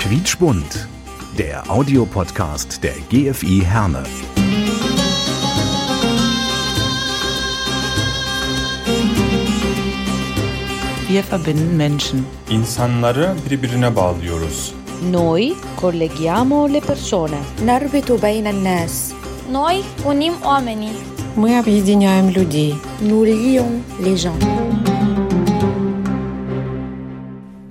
Quietschbunt, 0.00 0.88
der 1.38 1.70
Audiopodcast 1.70 2.82
der 2.82 2.94
GFI 3.10 3.62
Herne. 3.64 4.04
Wir 11.08 11.22
verbinden 11.30 11.76
Menschen. 11.76 12.22
İnsanları 12.50 13.34
birbirine 13.50 13.96
bağlıyoruz. 13.96 14.72
Noi 15.10 15.54
colleghiamo 15.80 16.68
le 16.72 16.80
persone. 16.80 17.38
نربط 17.66 18.10
بين 18.22 18.46
الناس 18.46 19.12
Noi 19.52 19.82
unim 20.06 20.34
oamenii. 20.44 20.92
Мы 21.36 21.58
объединяем 21.58 22.28
людей. 22.30 22.74
nous 23.08 23.24
lions 23.26 23.74
les 24.04 24.16
gens 24.22 24.38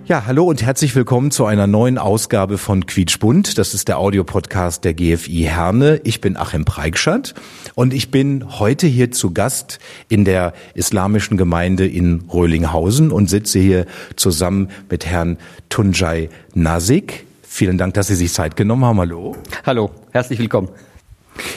Ja, 0.08 0.24
hallo 0.24 0.44
und 0.44 0.62
herzlich 0.62 0.96
willkommen 0.96 1.30
zu 1.30 1.44
einer 1.44 1.66
neuen 1.66 1.98
Ausgabe 1.98 2.56
von 2.56 2.86
Quietschbunt. 2.86 3.58
Das 3.58 3.74
ist 3.74 3.88
der 3.88 3.98
Audiopodcast 3.98 4.82
der 4.82 4.94
GFI 4.94 5.42
Herne. 5.42 6.00
Ich 6.02 6.22
bin 6.22 6.38
Achim 6.38 6.64
Preikschat 6.64 7.34
und 7.74 7.92
ich 7.92 8.10
bin 8.10 8.58
heute 8.58 8.86
hier 8.86 9.10
zu 9.10 9.34
Gast 9.34 9.80
in 10.08 10.24
der 10.24 10.54
islamischen 10.72 11.36
Gemeinde 11.36 11.86
in 11.86 12.22
Röhlinghausen 12.32 13.12
und 13.12 13.28
sitze 13.28 13.58
hier 13.58 13.84
zusammen 14.16 14.70
mit 14.88 15.04
Herrn 15.04 15.36
Tunjai 15.68 16.30
Nasik. 16.54 17.26
Vielen 17.42 17.76
Dank, 17.76 17.92
dass 17.92 18.06
Sie 18.06 18.14
sich 18.14 18.32
Zeit 18.32 18.56
genommen 18.56 18.86
haben. 18.86 19.00
Hallo. 19.00 19.36
Hallo, 19.66 19.90
herzlich 20.12 20.38
willkommen. 20.38 20.70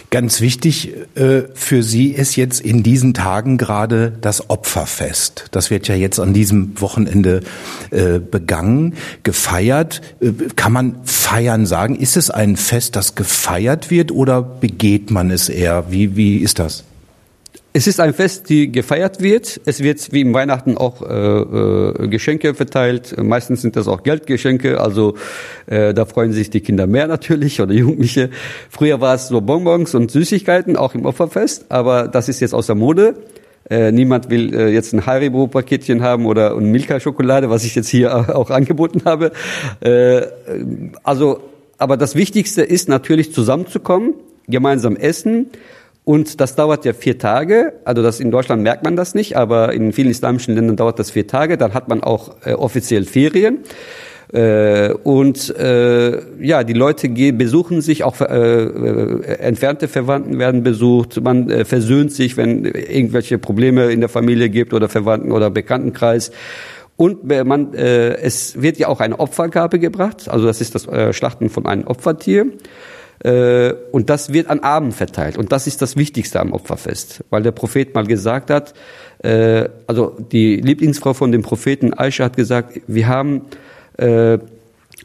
Ganz 0.09 0.41
wichtig 0.41 0.94
äh, 1.16 1.44
für 1.53 1.84
Sie 1.84 2.09
ist 2.09 2.35
jetzt 2.35 2.62
in 2.62 2.84
diesen 2.84 3.13
Tagen 3.13 3.58
gerade 3.58 4.13
das 4.22 4.49
Opferfest. 4.49 5.45
Das 5.52 5.70
wird 5.70 5.88
ja 5.88 5.95
jetzt 5.95 6.20
an 6.20 6.34
diesem 6.34 6.80
Wochenende 6.80 7.41
äh, 7.91 8.20
begangen, 8.20 8.95
gefeiert. 9.23 10.02
Äh, 10.20 10.31
kann 10.55 10.73
man 10.73 10.95
feiern 11.03 11.66
sagen? 11.66 11.95
Ist 11.95 12.17
es 12.17 12.30
ein 12.30 12.58
Fest, 12.58 12.95
das 12.95 13.16
gefeiert 13.16 13.89
wird 13.89 14.11
oder 14.11 14.41
begeht 14.41 15.11
man 15.11 15.31
es 15.31 15.50
eher? 15.50 15.91
Wie, 15.91 16.16
wie 16.16 16.38
ist 16.38 16.59
das? 16.59 16.84
Es 17.73 17.88
ist 17.88 18.02
ein 18.02 18.14
Fest, 18.14 18.50
die 18.50 18.69
gefeiert 18.69 19.22
wird. 19.22 19.61
Es 19.64 19.81
wird 19.81 20.11
wie 20.11 20.19
im 20.19 20.33
Weihnachten 20.33 20.77
auch 20.77 21.02
äh, 21.02 21.05
äh, 21.05 22.08
Geschenke 22.09 22.53
verteilt. 22.53 23.16
Meistens 23.17 23.61
sind 23.61 23.78
das 23.78 23.88
auch 23.88 24.03
Geldgeschenke. 24.03 24.81
Also 24.81 25.16
äh, 25.67 25.94
da 25.94 26.03
freuen 26.03 26.33
sich 26.33 26.50
die 26.50 26.59
Kinder 26.59 26.86
mehr 26.86 27.08
natürlich 27.08 27.61
oder 27.61 27.73
Jugendliche. 27.73 28.30
Früher 28.69 29.00
war 29.00 29.16
es 29.16 29.30
so 29.30 29.39
Bonbons 29.39 29.95
und 29.95 30.11
Süßigkeiten, 30.11 30.75
auch 30.75 30.95
im 30.95 31.05
Opferfest. 31.05 31.67
Aber 31.69 32.09
das 32.09 32.28
ist 32.28 32.41
jetzt 32.41 32.53
aus 32.53 32.66
der 32.66 32.75
Mode. 32.75 33.16
Äh, 33.69 33.94
niemand 33.94 34.30
will 34.30 34.53
äh, 34.53 34.67
jetzt 34.67 34.91
ein 34.91 35.06
Haribo-Paketchen 35.06 36.02
haben 36.02 36.25
oder 36.25 36.58
ein 36.58 36.72
Milka-Schokolade, 36.72 37.50
was 37.50 37.63
ich 37.63 37.75
jetzt 37.75 37.88
hier 37.88 38.35
auch 38.35 38.50
angeboten 38.50 39.03
habe. 39.06 39.31
Äh, 39.80 40.23
also, 41.03 41.39
aber 41.78 41.95
das 41.95 42.16
Wichtigste 42.16 42.63
ist 42.63 42.89
natürlich 42.89 43.33
zusammenzukommen, 43.33 44.16
gemeinsam 44.50 44.97
essen. 44.97 45.52
Und 46.12 46.42
das 46.42 46.56
dauert 46.56 46.84
ja 46.84 46.92
vier 46.92 47.17
Tage. 47.17 47.72
Also 47.86 48.04
das 48.04 48.20
in 48.20 48.31
Deutschland 48.31 48.64
merkt 48.64 48.84
man 48.84 48.98
das 48.98 49.16
nicht, 49.16 49.38
aber 49.38 49.72
in 49.72 49.94
vielen 49.94 50.09
islamischen 50.09 50.56
Ländern 50.56 50.76
dauert 50.76 51.00
das 51.00 51.12
vier 51.12 51.26
Tage. 51.26 51.58
Dann 51.58 51.73
hat 51.73 51.88
man 51.88 52.03
auch 52.03 52.36
äh, 52.44 52.52
offiziell 52.52 53.06
Ferien. 53.06 53.59
Äh, 54.34 54.92
und 54.92 55.56
äh, 55.56 56.20
ja, 56.45 56.66
die 56.66 56.73
Leute 56.73 57.08
gehen, 57.08 57.38
besuchen 57.38 57.80
sich, 57.80 58.03
auch 58.03 58.20
äh, 58.20 58.26
äh, 58.26 59.40
entfernte 59.40 59.88
Verwandten 59.88 60.38
werden 60.38 60.64
besucht. 60.64 61.22
Man 61.23 61.50
äh, 61.50 61.64
versöhnt 61.64 62.12
sich, 62.12 62.36
wenn 62.36 62.66
irgendwelche 62.66 63.38
Probleme 63.38 63.90
in 63.90 64.02
der 64.02 64.09
Familie 64.09 64.50
gibt 64.50 64.73
oder 64.73 64.90
Verwandten 64.90 65.31
oder 65.31 65.50
Bekanntenkreis. 65.50 66.34
Und 66.98 67.31
äh, 67.31 67.46
man, 67.46 67.73
äh, 67.73 68.18
es 68.18 68.62
wird 68.62 68.80
ja 68.80 68.90
auch 68.90 69.00
eine 69.00 69.18
Opfergabe 69.18 69.80
gebracht. 69.80 70.28
Also 70.28 70.46
das 70.46 70.59
ist 70.59 70.75
das 70.75 70.90
äh, 70.90 71.14
Schlachten 71.14 71.50
von 71.50 71.66
einem 71.68 71.88
Opfertier. 71.88 72.48
Äh, 73.23 73.73
und 73.91 74.09
das 74.09 74.33
wird 74.33 74.50
an 74.50 74.59
Abend 74.61 74.94
verteilt. 74.94 75.38
Und 75.38 75.52
das 75.52 75.67
ist 75.67 75.81
das 75.81 75.95
Wichtigste 75.95 76.39
am 76.39 76.53
Opferfest. 76.53 77.23
Weil 77.29 77.44
der 77.44 77.51
Prophet 77.51 77.94
mal 77.94 78.06
gesagt 78.06 78.50
hat, 78.50 78.73
äh, 79.23 79.69
also 79.88 80.16
die 80.31 80.57
Lieblingsfrau 80.57 81.13
von 81.13 81.31
dem 81.31 81.41
Propheten 81.44 81.94
Aisha 81.94 82.25
hat 82.25 82.35
gesagt, 82.35 82.81
wir 82.88 83.07
haben 83.07 83.44
äh, 83.97 84.40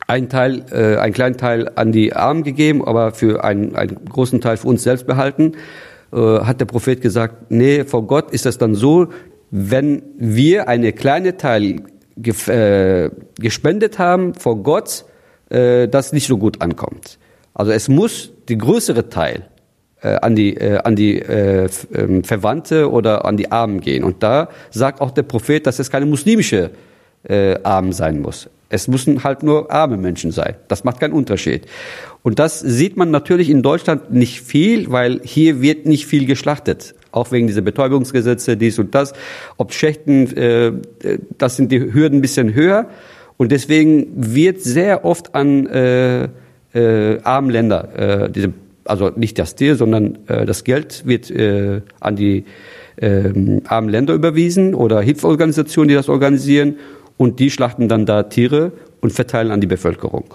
einen 0.07 0.29
Teil, 0.29 0.63
einen 0.73 1.15
kleinen 1.15 1.37
Teil 1.37 1.71
an 1.75 1.91
die 1.91 2.13
Armen 2.13 2.45
gegeben, 2.45 2.87
aber 2.87 3.13
für 3.13 3.43
einen, 3.43 3.75
einen 3.75 4.05
großen 4.05 4.41
Teil 4.41 4.57
für 4.59 4.69
uns 4.69 4.83
selbst 4.83 5.07
behalten. 5.07 5.53
Hat 6.13 6.61
der 6.61 6.67
Prophet 6.67 7.01
gesagt, 7.01 7.51
nee, 7.51 7.83
vor 7.83 8.07
Gott 8.07 8.31
ist 8.31 8.47
das 8.47 8.59
dann 8.59 8.75
so, 8.75 9.09
wenn 9.51 10.03
wir 10.19 10.69
eine 10.69 10.93
kleine 10.93 11.39
Teil 11.39 11.83
gespendet 12.17 13.99
haben 13.99 14.35
vor 14.35 14.63
Gott, 14.63 15.07
äh, 15.51 15.89
das 15.89 16.13
nicht 16.13 16.27
so 16.27 16.39
gut 16.39 16.63
ankommt. 16.63 17.19
Also 17.57 17.73
es 17.73 17.89
muss 17.89 18.33
die 18.51 18.59
größere 18.59 19.09
Teil 19.09 19.47
äh, 20.03 20.17
an 20.17 20.37
die, 20.37 20.55
äh, 20.59 20.77
an 20.77 20.95
die 20.95 21.19
äh, 21.19 21.69
ähm, 21.95 22.23
Verwandte 22.23 22.91
oder 22.91 23.25
an 23.25 23.39
die 23.39 23.51
Armen 23.51 23.81
gehen. 23.81 24.05
Und 24.05 24.23
da 24.23 24.51
sagt 24.71 25.01
auch 25.01 25.11
der 25.11 25.23
Prophet, 25.23 25.67
dass 25.67 25.79
es 25.79 25.91
keine 25.91 26.05
muslimische 26.05 26.71
äh, 27.27 27.59
Armen 27.63 27.93
sein 27.93 28.21
muss. 28.21 28.51
Es 28.69 28.89
müssen 28.89 29.25
halt 29.25 29.43
nur 29.43 29.71
arme 29.71 29.97
Menschen 29.97 30.33
sein. 30.33 30.57
Das 30.69 30.85
macht 30.85 31.01
keinen 31.01 31.15
Unterschied. 31.15 31.67
Und 32.23 32.39
das 32.39 32.61
sieht 32.61 32.99
man 32.99 33.11
natürlich 33.11 33.49
in 33.49 33.63
Deutschland 33.63 34.13
nicht 34.13 34.43
viel, 34.43 34.91
weil 34.91 35.21
hier 35.25 35.63
wird 35.63 35.87
nicht 35.87 36.05
viel 36.05 36.27
geschlachtet. 36.27 36.95
Auch 37.11 37.33
wegen 37.33 37.47
dieser 37.47 37.63
Betäubungsgesetze, 37.63 38.59
dies 38.59 38.79
und 38.79 38.95
das. 38.95 39.15
Ob 39.57 39.73
Schächten, 39.73 40.37
äh, 40.37 40.73
das 41.39 41.57
sind 41.57 41.73
die 41.73 41.81
Hürden 41.81 42.19
ein 42.19 42.23
bisschen 42.23 42.53
höher. 42.53 42.91
Und 43.39 43.51
deswegen 43.51 44.09
wird 44.15 44.61
sehr 44.61 45.07
oft 45.07 45.35
an 45.35 45.67
äh, 45.69 46.29
äh, 46.75 47.19
armen 47.23 47.51
Länder, 47.51 48.25
äh, 48.25 48.31
diese, 48.31 48.53
also 48.85 49.11
nicht 49.17 49.39
das 49.39 49.55
Tier, 49.55 49.77
sondern 49.77 50.19
äh, 50.27 50.47
das 50.47 50.65
Geld 50.65 51.07
wird 51.07 51.31
äh, 51.31 51.83
an 52.01 52.17
die 52.17 52.45
äh, 52.97 53.61
armen 53.67 53.89
Länder 53.89 54.15
überwiesen 54.15 54.75
oder 54.75 55.01
Hilfsorganisationen, 55.01 55.89
die 55.89 55.95
das 55.95 56.09
organisieren 56.09 56.77
und 57.17 57.41
die 57.41 57.51
schlachten 57.51 57.89
dann 57.89 58.07
da 58.07 58.25
Tiere 58.25 58.73
und 59.01 59.13
verteilen 59.13 59.51
an 59.51 59.61
die 59.61 59.67
Bevölkerung. 59.67 60.35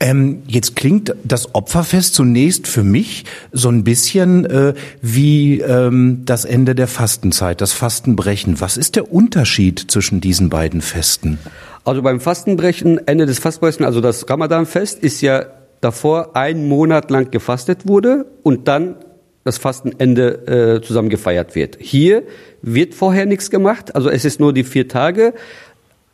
Ähm, 0.00 0.42
jetzt 0.46 0.76
klingt 0.76 1.14
das 1.24 1.54
Opferfest 1.54 2.14
zunächst 2.14 2.66
für 2.66 2.82
mich 2.82 3.24
so 3.52 3.68
ein 3.68 3.84
bisschen 3.84 4.44
äh, 4.44 4.74
wie 5.00 5.60
ähm, 5.60 6.22
das 6.24 6.44
Ende 6.44 6.74
der 6.74 6.88
Fastenzeit, 6.88 7.60
das 7.60 7.72
Fastenbrechen. 7.72 8.60
Was 8.60 8.76
ist 8.76 8.96
der 8.96 9.12
Unterschied 9.12 9.90
zwischen 9.90 10.20
diesen 10.20 10.50
beiden 10.50 10.80
Festen? 10.80 11.38
Also 11.84 12.00
beim 12.00 12.18
Fastenbrechen, 12.18 13.06
Ende 13.06 13.26
des 13.26 13.38
Fastenbrechens, 13.38 13.86
also 13.86 14.00
das 14.00 14.28
Ramadanfest, 14.28 15.00
ist 15.00 15.20
ja 15.20 15.44
davor 15.82 16.34
ein 16.34 16.66
Monat 16.66 17.10
lang 17.10 17.30
gefastet 17.30 17.86
wurde 17.86 18.24
und 18.42 18.68
dann 18.68 18.96
das 19.44 19.58
Fastenende 19.58 20.78
äh, 20.78 20.82
zusammen 20.82 21.10
gefeiert 21.10 21.54
wird. 21.54 21.76
Hier 21.78 22.22
wird 22.62 22.94
vorher 22.94 23.26
nichts 23.26 23.50
gemacht, 23.50 23.94
also 23.94 24.08
es 24.08 24.24
ist 24.24 24.40
nur 24.40 24.54
die 24.54 24.64
vier 24.64 24.88
Tage. 24.88 25.34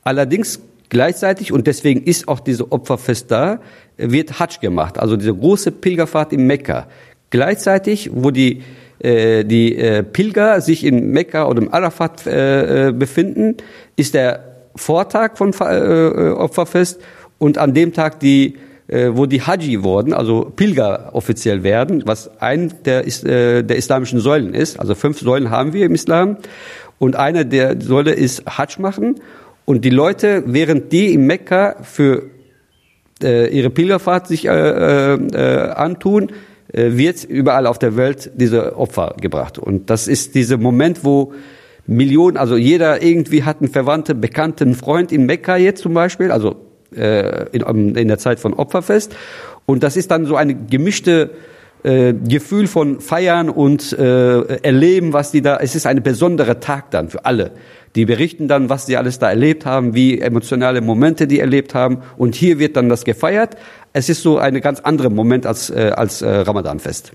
Allerdings 0.02 0.58
gleichzeitig, 0.88 1.52
und 1.52 1.68
deswegen 1.68 2.02
ist 2.02 2.26
auch 2.26 2.40
diese 2.40 2.72
Opferfest 2.72 3.30
da, 3.30 3.60
wird 3.96 4.40
Hajj 4.40 4.58
gemacht, 4.60 4.98
also 4.98 5.16
diese 5.16 5.32
große 5.32 5.70
Pilgerfahrt 5.70 6.32
in 6.32 6.48
Mekka. 6.48 6.88
Gleichzeitig, 7.30 8.10
wo 8.12 8.32
die, 8.32 8.62
äh, 8.98 9.44
die 9.44 9.76
äh, 9.76 10.02
Pilger 10.02 10.60
sich 10.60 10.84
in 10.84 11.12
Mekka 11.12 11.46
oder 11.46 11.62
im 11.62 11.72
Arafat 11.72 12.26
äh, 12.26 12.88
äh, 12.88 12.92
befinden, 12.92 13.56
ist 13.94 14.14
der 14.14 14.49
Vortag 14.76 15.36
von 15.36 15.52
Fa- 15.52 15.76
äh, 15.76 16.30
Opferfest 16.30 17.00
und 17.38 17.58
an 17.58 17.74
dem 17.74 17.92
Tag 17.92 18.20
die 18.20 18.56
äh, 18.90 19.10
wo 19.14 19.26
die 19.26 19.40
Haji 19.40 19.82
wurden, 19.84 20.12
also 20.12 20.50
Pilger 20.54 21.10
offiziell 21.12 21.62
werden, 21.62 22.02
was 22.06 22.30
ein 22.40 22.74
der, 22.84 23.06
äh, 23.06 23.62
der 23.62 23.76
islamischen 23.76 24.20
Säulen 24.20 24.52
ist. 24.52 24.80
Also 24.80 24.94
fünf 24.94 25.20
Säulen 25.20 25.50
haben 25.50 25.72
wir 25.72 25.86
im 25.86 25.94
Islam. 25.94 26.38
Und 26.98 27.16
eine 27.16 27.46
der 27.46 27.80
Säule 27.80 28.12
ist 28.12 28.44
Hajj 28.46 28.80
machen. 28.80 29.20
Und 29.64 29.84
die 29.84 29.90
Leute, 29.90 30.42
während 30.46 30.92
die 30.92 31.14
in 31.14 31.26
Mekka 31.26 31.76
für 31.82 32.24
äh, 33.22 33.48
ihre 33.56 33.70
Pilgerfahrt 33.70 34.26
sich 34.26 34.46
äh, 34.46 34.50
äh, 34.50 35.14
äh, 35.14 35.70
antun, 35.70 36.32
äh, 36.72 36.90
wird 36.92 37.22
überall 37.24 37.66
auf 37.66 37.78
der 37.78 37.96
Welt 37.96 38.32
diese 38.34 38.76
Opfer 38.76 39.14
gebracht. 39.20 39.58
Und 39.58 39.88
das 39.88 40.08
ist 40.08 40.34
dieser 40.34 40.58
Moment, 40.58 41.04
wo 41.04 41.32
Millionen, 41.90 42.36
also 42.36 42.56
jeder 42.56 43.02
irgendwie 43.02 43.42
hat 43.42 43.60
einen 43.60 43.70
Verwandten, 43.70 44.20
Bekannten, 44.20 44.74
Freund 44.74 45.10
in 45.10 45.26
Mekka 45.26 45.56
jetzt 45.56 45.82
zum 45.82 45.92
Beispiel, 45.92 46.30
also 46.30 46.54
äh, 46.94 47.46
in, 47.50 47.96
in 47.96 48.08
der 48.08 48.18
Zeit 48.18 48.38
von 48.38 48.54
Opferfest. 48.54 49.14
Und 49.66 49.82
das 49.82 49.96
ist 49.96 50.10
dann 50.10 50.24
so 50.24 50.36
eine 50.36 50.54
gemischte 50.54 51.30
äh, 51.82 52.12
Gefühl 52.12 52.68
von 52.68 53.00
Feiern 53.00 53.48
und 53.48 53.92
äh, 53.92 54.40
Erleben, 54.62 55.12
was 55.12 55.32
die 55.32 55.42
da, 55.42 55.56
es 55.56 55.74
ist 55.74 55.86
ein 55.86 56.00
besonderer 56.02 56.60
Tag 56.60 56.92
dann 56.92 57.08
für 57.08 57.24
alle. 57.24 57.50
Die 57.96 58.04
berichten 58.04 58.46
dann, 58.46 58.68
was 58.68 58.86
sie 58.86 58.96
alles 58.96 59.18
da 59.18 59.28
erlebt 59.28 59.66
haben, 59.66 59.92
wie 59.94 60.20
emotionale 60.20 60.80
Momente 60.82 61.26
die 61.26 61.40
erlebt 61.40 61.74
haben. 61.74 62.02
Und 62.16 62.36
hier 62.36 62.60
wird 62.60 62.76
dann 62.76 62.88
das 62.88 63.04
gefeiert. 63.04 63.56
Es 63.92 64.08
ist 64.08 64.22
so 64.22 64.38
ein 64.38 64.60
ganz 64.60 64.78
anderer 64.78 65.10
Moment 65.10 65.44
als, 65.44 65.70
äh, 65.70 65.90
als 65.96 66.22
äh, 66.22 66.28
Ramadanfest. 66.28 67.12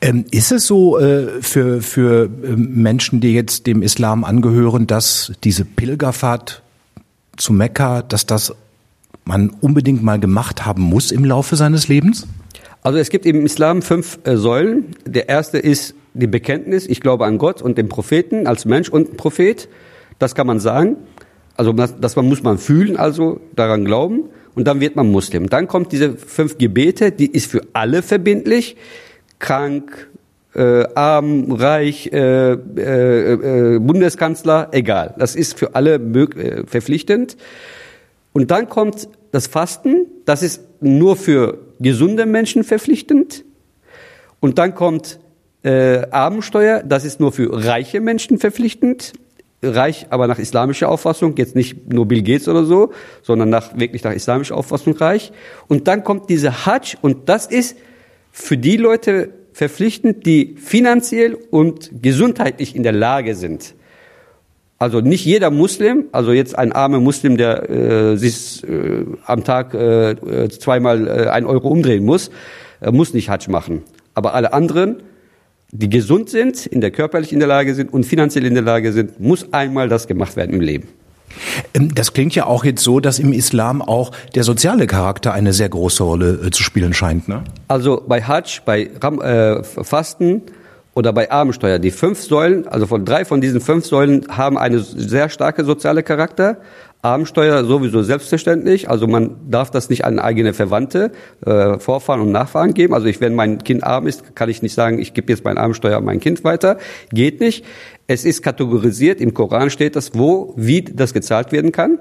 Ähm, 0.00 0.24
ist 0.30 0.52
es 0.52 0.66
so 0.66 0.98
äh, 0.98 1.40
für, 1.40 1.82
für 1.82 2.24
äh, 2.24 2.56
Menschen, 2.56 3.20
die 3.20 3.34
jetzt 3.34 3.66
dem 3.66 3.82
Islam 3.82 4.24
angehören, 4.24 4.86
dass 4.86 5.32
diese 5.44 5.64
Pilgerfahrt 5.64 6.62
zu 7.36 7.52
Mekka, 7.52 8.02
dass 8.02 8.26
das 8.26 8.54
man 9.24 9.50
unbedingt 9.60 10.02
mal 10.02 10.18
gemacht 10.18 10.66
haben 10.66 10.82
muss 10.82 11.10
im 11.10 11.24
Laufe 11.24 11.56
seines 11.56 11.88
Lebens? 11.88 12.26
Also 12.82 12.98
es 12.98 13.10
gibt 13.10 13.26
im 13.26 13.46
Islam 13.46 13.82
fünf 13.82 14.18
äh, 14.24 14.36
Säulen. 14.36 14.96
Der 15.06 15.28
erste 15.28 15.58
ist 15.58 15.94
die 16.14 16.26
Bekenntnis, 16.26 16.86
ich 16.86 17.00
glaube 17.00 17.24
an 17.24 17.38
Gott 17.38 17.62
und 17.62 17.78
den 17.78 17.88
Propheten 17.88 18.46
als 18.46 18.64
Mensch 18.64 18.88
und 18.88 19.16
Prophet. 19.16 19.68
Das 20.18 20.34
kann 20.34 20.46
man 20.46 20.60
sagen. 20.60 20.96
Also 21.56 21.72
das, 21.72 21.98
das 22.00 22.16
man 22.16 22.28
muss 22.28 22.42
man 22.42 22.58
fühlen, 22.58 22.96
also 22.96 23.40
daran 23.54 23.84
glauben. 23.84 24.24
Und 24.54 24.66
dann 24.66 24.80
wird 24.80 24.96
man 24.96 25.10
Muslim. 25.10 25.48
Dann 25.48 25.66
kommt 25.66 25.92
diese 25.92 26.14
fünf 26.14 26.58
Gebete, 26.58 27.12
die 27.12 27.30
ist 27.30 27.50
für 27.50 27.62
alle 27.72 28.02
verbindlich. 28.02 28.76
Krank, 29.42 30.08
äh, 30.54 30.84
arm, 30.94 31.50
reich, 31.52 32.10
äh, 32.12 32.52
äh, 32.52 33.74
äh, 33.74 33.78
Bundeskanzler, 33.80 34.68
egal. 34.70 35.14
Das 35.18 35.34
ist 35.34 35.58
für 35.58 35.74
alle 35.74 35.96
äh, 35.96 36.64
verpflichtend. 36.66 37.36
Und 38.32 38.50
dann 38.50 38.68
kommt 38.68 39.08
das 39.32 39.48
Fasten, 39.48 40.06
das 40.24 40.42
ist 40.42 40.62
nur 40.80 41.16
für 41.16 41.58
gesunde 41.80 42.24
Menschen 42.24 42.64
verpflichtend. 42.64 43.44
Und 44.40 44.58
dann 44.58 44.74
kommt 44.74 45.18
äh, 45.64 46.06
Armensteuer, 46.10 46.82
das 46.82 47.04
ist 47.04 47.18
nur 47.18 47.32
für 47.32 47.50
reiche 47.52 48.00
Menschen 48.00 48.38
verpflichtend. 48.38 49.12
Reich, 49.64 50.06
aber 50.10 50.26
nach 50.26 50.38
islamischer 50.38 50.88
Auffassung, 50.88 51.34
jetzt 51.36 51.54
nicht 51.54 51.92
nur 51.92 52.06
Bill 52.06 52.22
Gates 52.22 52.48
oder 52.48 52.64
so, 52.64 52.92
sondern 53.22 53.48
nach, 53.48 53.76
wirklich 53.78 54.02
nach 54.02 54.12
islamischer 54.12 54.56
Auffassung 54.56 54.96
reich. 54.96 55.32
Und 55.68 55.88
dann 55.88 56.04
kommt 56.04 56.30
diese 56.30 56.66
Hajj 56.66 56.96
und 57.00 57.28
das 57.28 57.46
ist 57.46 57.76
für 58.32 58.56
die 58.56 58.78
Leute 58.78 59.30
verpflichtend, 59.52 60.26
die 60.26 60.56
finanziell 60.56 61.34
und 61.50 61.90
gesundheitlich 62.02 62.74
in 62.74 62.82
der 62.82 62.92
Lage 62.92 63.34
sind. 63.34 63.74
Also 64.78 65.00
nicht 65.00 65.24
jeder 65.24 65.50
Muslim, 65.50 66.06
also 66.10 66.32
jetzt 66.32 66.58
ein 66.58 66.72
armer 66.72 66.98
Muslim, 66.98 67.36
der 67.36 67.70
äh, 67.70 68.16
sich 68.16 68.64
äh, 68.68 69.04
am 69.26 69.44
Tag 69.44 69.74
äh, 69.74 70.48
zweimal 70.48 71.06
äh, 71.06 71.28
ein 71.28 71.44
Euro 71.44 71.68
umdrehen 71.68 72.04
muss, 72.04 72.32
äh, 72.80 72.90
muss 72.90 73.14
nicht 73.14 73.28
Hajj 73.28 73.48
machen. 73.48 73.82
Aber 74.14 74.34
alle 74.34 74.52
anderen, 74.52 75.04
die 75.70 75.88
gesund 75.88 76.30
sind, 76.30 76.66
in 76.66 76.80
der 76.80 76.90
körperlich 76.90 77.32
in 77.32 77.38
der 77.38 77.46
Lage 77.46 77.74
sind 77.74 77.92
und 77.92 78.04
finanziell 78.04 78.44
in 78.44 78.54
der 78.54 78.64
Lage 78.64 78.92
sind, 78.92 79.20
muss 79.20 79.52
einmal 79.52 79.88
das 79.88 80.08
gemacht 80.08 80.34
werden 80.34 80.52
im 80.52 80.60
Leben. 80.60 80.88
Ähm, 81.74 81.94
das 81.94 82.12
klingt 82.12 82.34
ja 82.34 82.46
auch 82.46 82.64
jetzt 82.64 82.82
so, 82.82 83.00
dass 83.00 83.18
im 83.18 83.32
Islam 83.32 83.82
auch 83.82 84.12
der 84.34 84.44
soziale 84.44 84.86
Charakter 84.86 85.32
eine 85.32 85.52
sehr 85.52 85.68
große 85.68 86.02
Rolle 86.02 86.40
äh, 86.46 86.50
zu 86.50 86.62
spielen 86.62 86.94
scheint. 86.94 87.28
Ne? 87.28 87.44
Also 87.68 88.02
bei 88.06 88.22
Hajj, 88.22 88.60
bei 88.64 88.90
Ram, 89.00 89.20
äh, 89.20 89.62
Fasten 89.62 90.42
oder 90.94 91.12
bei 91.12 91.30
Armensteuer, 91.30 91.78
die 91.78 91.90
fünf 91.90 92.22
Säulen, 92.22 92.68
also 92.68 92.86
von 92.86 93.04
drei 93.04 93.24
von 93.24 93.40
diesen 93.40 93.60
fünf 93.60 93.86
Säulen 93.86 94.26
haben 94.28 94.58
eine 94.58 94.80
sehr 94.80 95.28
starke 95.28 95.64
soziale 95.64 96.02
Charakter. 96.02 96.58
Armensteuer 97.02 97.64
sowieso 97.64 98.04
selbstverständlich, 98.04 98.88
also 98.88 99.08
man 99.08 99.36
darf 99.50 99.72
das 99.72 99.90
nicht 99.90 100.04
an 100.04 100.20
eigene 100.20 100.54
Verwandte, 100.54 101.10
äh, 101.44 101.80
Vorfahren 101.80 102.20
und 102.20 102.30
Nachfahren 102.30 102.74
geben. 102.74 102.94
Also 102.94 103.08
ich, 103.08 103.20
wenn 103.20 103.34
mein 103.34 103.58
Kind 103.58 103.82
arm 103.82 104.06
ist, 104.06 104.36
kann 104.36 104.48
ich 104.48 104.62
nicht 104.62 104.74
sagen, 104.74 105.00
ich 105.00 105.12
gebe 105.12 105.32
jetzt 105.32 105.44
mein 105.44 105.58
Armensteuer 105.58 105.98
an 105.98 106.04
mein 106.04 106.20
Kind 106.20 106.44
weiter. 106.44 106.78
Geht 107.12 107.40
nicht. 107.40 107.64
Es 108.06 108.24
ist 108.24 108.42
kategorisiert, 108.42 109.20
im 109.20 109.34
Koran 109.34 109.70
steht 109.70 109.96
das, 109.96 110.14
wo, 110.14 110.54
wie 110.56 110.82
das 110.82 111.12
gezahlt 111.12 111.50
werden 111.50 111.72
kann. 111.72 111.98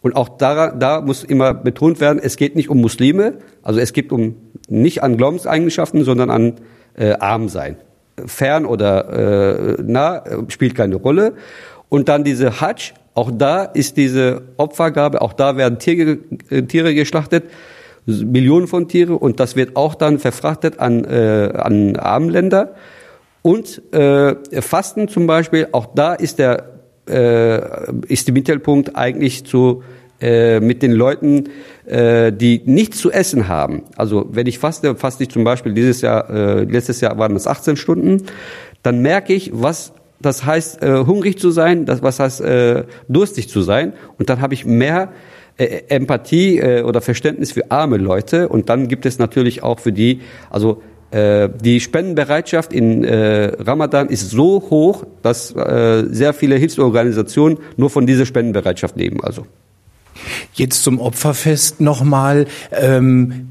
Und 0.00 0.16
auch 0.16 0.30
da, 0.30 0.70
da 0.70 1.02
muss 1.02 1.22
immer 1.22 1.52
betont 1.52 2.00
werden, 2.00 2.18
es 2.22 2.36
geht 2.36 2.56
nicht 2.56 2.70
um 2.70 2.80
Muslime, 2.80 3.34
also 3.62 3.78
es 3.78 3.92
geht 3.92 4.10
um 4.10 4.36
nicht 4.68 5.02
an 5.02 5.18
Glaubenseigenschaften, 5.18 6.04
sondern 6.04 6.30
an 6.30 6.54
äh, 6.96 7.12
Armsein. 7.12 7.76
Fern 8.24 8.64
oder 8.64 9.76
äh, 9.76 9.82
nah 9.82 10.24
spielt 10.48 10.74
keine 10.74 10.96
Rolle. 10.96 11.34
Und 11.90 12.08
dann 12.08 12.24
diese 12.24 12.60
Hajj, 12.60 12.94
auch 13.14 13.30
da 13.32 13.64
ist 13.64 13.96
diese 13.96 14.42
Opfergabe, 14.56 15.20
auch 15.20 15.32
da 15.32 15.56
werden 15.56 15.78
Tiere, 15.78 16.18
äh, 16.48 16.62
Tiere 16.62 16.94
geschlachtet, 16.94 17.44
Millionen 18.06 18.66
von 18.66 18.88
Tiere 18.88 19.14
und 19.14 19.40
das 19.40 19.56
wird 19.56 19.76
auch 19.76 19.94
dann 19.94 20.18
verfrachtet 20.18 20.78
an, 20.78 21.04
äh, 21.04 21.52
an 21.54 21.96
Armenländer. 21.96 22.74
Und 23.42 23.82
äh, 23.92 24.34
Fasten 24.60 25.08
zum 25.08 25.26
Beispiel, 25.26 25.68
auch 25.72 25.86
da 25.94 26.14
ist 26.14 26.38
der 26.38 26.80
äh, 27.08 27.92
ist 28.06 28.28
der 28.28 28.34
Mittelpunkt 28.34 28.96
eigentlich 28.96 29.44
zu 29.44 29.82
äh, 30.20 30.60
mit 30.60 30.82
den 30.82 30.92
Leuten, 30.92 31.44
äh, 31.86 32.32
die 32.32 32.62
nichts 32.64 32.98
zu 32.98 33.10
essen 33.10 33.48
haben. 33.48 33.84
Also 33.96 34.28
wenn 34.30 34.46
ich 34.46 34.58
faste, 34.58 34.94
faste 34.94 35.22
ich 35.24 35.30
zum 35.30 35.44
Beispiel 35.44 35.72
dieses 35.72 36.02
Jahr, 36.02 36.28
äh, 36.30 36.64
letztes 36.64 37.00
Jahr 37.00 37.18
waren 37.18 37.34
das 37.34 37.46
18 37.46 37.76
Stunden, 37.76 38.26
dann 38.82 39.00
merke 39.00 39.32
ich, 39.32 39.50
was 39.54 39.92
das 40.20 40.44
heißt, 40.44 40.82
äh, 40.82 41.04
hungrig 41.04 41.38
zu 41.38 41.50
sein, 41.50 41.86
das 41.86 42.02
was 42.02 42.20
heißt 42.20 42.40
äh, 42.42 42.84
durstig 43.08 43.48
zu 43.48 43.62
sein, 43.62 43.92
und 44.18 44.30
dann 44.30 44.40
habe 44.40 44.54
ich 44.54 44.64
mehr 44.64 45.12
äh, 45.56 45.82
Empathie 45.88 46.58
äh, 46.58 46.82
oder 46.82 47.00
Verständnis 47.00 47.52
für 47.52 47.70
arme 47.70 47.96
Leute 47.96 48.48
und 48.48 48.68
dann 48.68 48.88
gibt 48.88 49.06
es 49.06 49.18
natürlich 49.18 49.62
auch 49.62 49.80
für 49.80 49.92
die, 49.92 50.20
also 50.50 50.82
äh, 51.10 51.48
die 51.62 51.80
Spendenbereitschaft 51.80 52.72
in 52.72 53.02
äh, 53.02 53.52
Ramadan 53.58 54.08
ist 54.08 54.30
so 54.30 54.62
hoch, 54.70 55.04
dass 55.22 55.54
äh, 55.54 56.04
sehr 56.08 56.32
viele 56.34 56.56
Hilfsorganisationen 56.56 57.58
nur 57.76 57.90
von 57.90 58.06
dieser 58.06 58.26
Spendenbereitschaft 58.26 58.96
leben. 58.96 59.22
Also 59.24 59.46
Jetzt 60.54 60.82
zum 60.82 61.00
Opferfest 61.00 61.80
nochmal. 61.80 62.46
Ähm, 62.72 63.48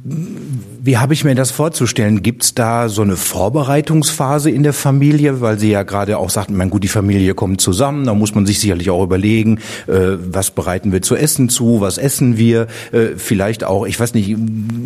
wie 0.81 0.97
habe 0.97 1.13
ich 1.13 1.23
mir 1.23 1.35
das 1.35 1.51
vorzustellen? 1.51 2.23
Gibt 2.23 2.43
es 2.43 2.55
da 2.55 2.89
so 2.89 3.01
eine 3.01 3.17
Vorbereitungsphase 3.17 4.49
in 4.49 4.63
der 4.63 4.73
Familie? 4.73 5.41
Weil 5.41 5.59
Sie 5.59 5.69
ja 5.69 5.83
gerade 5.83 6.17
auch 6.17 6.29
sagten, 6.29 6.55
mein 6.55 6.69
gut, 6.69 6.83
die 6.83 6.87
Familie 6.87 7.33
kommt 7.33 7.61
zusammen, 7.61 8.05
da 8.05 8.13
muss 8.13 8.33
man 8.33 8.45
sich 8.45 8.59
sicherlich 8.59 8.89
auch 8.89 9.03
überlegen, 9.03 9.59
äh, 9.87 10.17
was 10.31 10.51
bereiten 10.51 10.91
wir 10.91 11.01
zu 11.01 11.15
essen 11.15 11.49
zu, 11.49 11.81
was 11.81 11.97
essen 11.97 12.37
wir, 12.37 12.67
äh, 12.91 13.09
vielleicht 13.17 13.63
auch, 13.63 13.85
ich 13.85 13.99
weiß 13.99 14.13
nicht, 14.13 14.35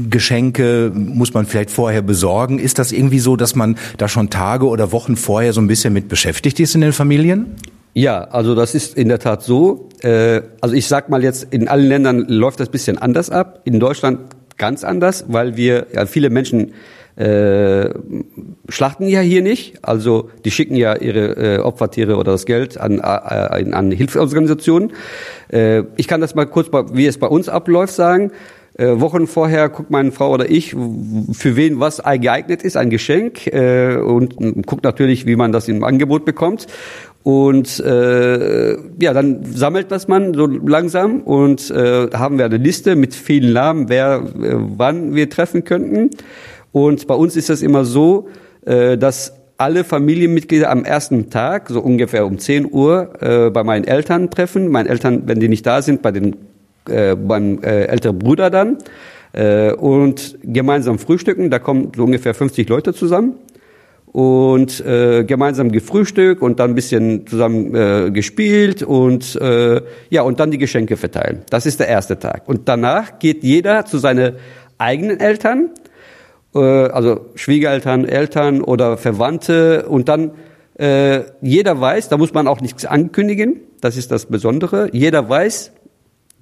Geschenke 0.09 0.91
muss 0.93 1.33
man 1.33 1.45
vielleicht 1.45 1.71
vorher 1.71 2.01
besorgen. 2.01 2.59
Ist 2.59 2.79
das 2.79 2.91
irgendwie 2.91 3.19
so, 3.19 3.35
dass 3.35 3.55
man 3.55 3.77
da 3.97 4.07
schon 4.07 4.29
Tage 4.29 4.67
oder 4.67 4.91
Wochen 4.91 5.15
vorher 5.15 5.53
so 5.53 5.61
ein 5.61 5.67
bisschen 5.67 5.93
mit 5.93 6.09
beschäftigt 6.09 6.59
ist 6.59 6.75
in 6.75 6.81
den 6.81 6.93
Familien? 6.93 7.55
Ja, 7.93 8.23
also 8.23 8.55
das 8.55 8.73
ist 8.73 8.97
in 8.97 9.07
der 9.07 9.19
Tat 9.19 9.43
so. 9.43 9.89
Äh, 10.01 10.41
also 10.61 10.75
ich 10.75 10.87
sag 10.87 11.09
mal 11.09 11.23
jetzt, 11.23 11.53
in 11.53 11.67
allen 11.67 11.87
Ländern 11.87 12.25
läuft 12.27 12.59
das 12.59 12.69
bisschen 12.69 12.97
anders 12.97 13.29
ab. 13.29 13.61
In 13.65 13.79
Deutschland 13.79 14.19
ganz 14.57 14.83
anders, 14.83 15.25
weil 15.27 15.57
wir 15.57 15.87
ja 15.93 16.05
viele 16.05 16.29
Menschen 16.29 16.73
äh, 17.15 17.89
schlachten 18.67 19.07
ja 19.07 19.19
hier 19.19 19.43
nicht. 19.43 19.77
Also 19.83 20.31
die 20.43 20.51
schicken 20.51 20.75
ja 20.75 20.95
ihre 20.95 21.57
äh, 21.57 21.59
Opfertiere 21.59 22.17
oder 22.17 22.31
das 22.31 22.45
Geld 22.45 22.79
an, 22.79 22.97
äh, 22.97 23.71
an 23.71 23.91
Hilfsorganisationen. 23.91 24.93
Äh, 25.51 25.83
ich 25.95 26.07
kann 26.07 26.21
das 26.21 26.33
mal 26.33 26.45
kurz, 26.45 26.69
wie 26.93 27.05
es 27.05 27.19
bei 27.19 27.27
uns 27.27 27.49
abläuft, 27.49 27.93
sagen. 27.93 28.31
Äh, 28.75 28.99
Wochen 28.99 29.27
vorher 29.27 29.69
guckt 29.69 29.91
meine 29.91 30.11
Frau 30.11 30.31
oder 30.31 30.49
ich, 30.49 30.71
für 30.71 31.55
wen 31.55 31.79
was 31.79 32.01
geeignet 32.03 32.63
ist, 32.63 32.75
ein 32.75 32.89
Geschenk 32.89 33.45
äh, 33.45 33.97
und 33.97 34.65
guckt 34.65 34.83
natürlich, 34.83 35.27
wie 35.27 35.35
man 35.35 35.51
das 35.51 35.67
im 35.67 35.83
Angebot 35.83 36.25
bekommt. 36.25 36.65
Und 37.23 37.79
äh, 37.79 38.73
ja, 38.99 39.13
dann 39.13 39.45
sammelt 39.45 39.91
das 39.91 40.09
man 40.09 40.33
so 40.33 40.45
langsam 40.45 41.21
und 41.21 41.71
äh, 41.71 42.09
haben 42.13 42.37
wir 42.37 42.45
eine 42.45 42.57
Liste 42.57 42.97
mit 42.97 43.15
vielen 43.15 43.53
Namen, 43.53 43.87
wer 43.87 44.15
äh, 44.15 44.55
wann 44.77 45.15
wir 45.15 45.29
treffen 45.29 45.63
könnten. 45.63 46.09
Und 46.73 47.07
bei 47.07 47.15
uns 47.15 47.37
ist 47.37 47.49
das 47.49 47.61
immer 47.61 47.85
so, 47.85 48.27
äh, 48.65 48.97
dass 48.97 49.33
alle 49.57 49.85
Familienmitglieder 49.85 50.69
am 50.69 50.83
ersten 50.83 51.29
Tag, 51.29 51.69
so 51.69 51.79
ungefähr 51.79 52.25
um 52.25 52.39
10 52.39 52.69
Uhr, 52.69 53.13
äh, 53.21 53.49
bei 53.51 53.63
meinen 53.63 53.85
Eltern 53.85 54.29
treffen. 54.29 54.67
Meine 54.67 54.89
Eltern, 54.89 55.23
wenn 55.25 55.39
die 55.39 55.47
nicht 55.47 55.65
da 55.65 55.81
sind, 55.81 56.01
bei 56.01 56.11
den 56.11 56.35
äh, 56.89 57.15
beim 57.15 57.63
äh, 57.63 57.85
älteren 57.85 58.19
Bruder 58.19 58.49
dann 58.49 58.79
äh, 59.31 59.71
und 59.71 60.37
gemeinsam 60.43 60.99
frühstücken. 60.99 61.49
Da 61.49 61.59
kommen 61.59 61.93
so 61.95 62.03
ungefähr 62.03 62.33
50 62.33 62.67
Leute 62.67 62.93
zusammen 62.93 63.35
und 64.13 64.79
äh, 64.85 65.23
gemeinsam 65.23 65.71
gefrühstückt 65.71 66.41
und 66.41 66.59
dann 66.59 66.71
ein 66.71 66.75
bisschen 66.75 67.25
zusammen 67.25 67.75
äh, 67.75 68.11
gespielt 68.11 68.83
und 68.83 69.35
äh, 69.41 69.81
ja 70.09 70.21
und 70.21 70.39
dann 70.39 70.51
die 70.51 70.59
Geschenke 70.59 70.97
verteilen. 70.97 71.41
Das 71.49 71.65
ist 71.65 71.79
der 71.79 71.87
erste 71.87 72.19
Tag. 72.19 72.47
Und 72.47 72.69
danach 72.69 73.17
geht 73.17 73.43
jeder 73.43 73.85
zu 73.85 73.97
seinen 73.97 74.35
eigenen 74.77 75.19
Eltern, 75.19 75.71
äh, 76.53 76.59
also 76.59 77.31
Schwiegereltern, 77.33 78.05
Eltern 78.05 78.61
oder 78.61 78.97
Verwandte 78.97 79.87
und 79.89 80.07
dann 80.07 80.31
äh, 80.77 81.21
jeder 81.41 81.81
weiß, 81.81 82.09
da 82.09 82.17
muss 82.17 82.33
man 82.33 82.47
auch 82.47 82.61
nichts 82.61 82.85
ankündigen. 82.85 83.61
Das 83.81 83.97
ist 83.97 84.11
das 84.11 84.27
Besondere. 84.27 84.89
Jeder 84.91 85.27
weiß, 85.27 85.71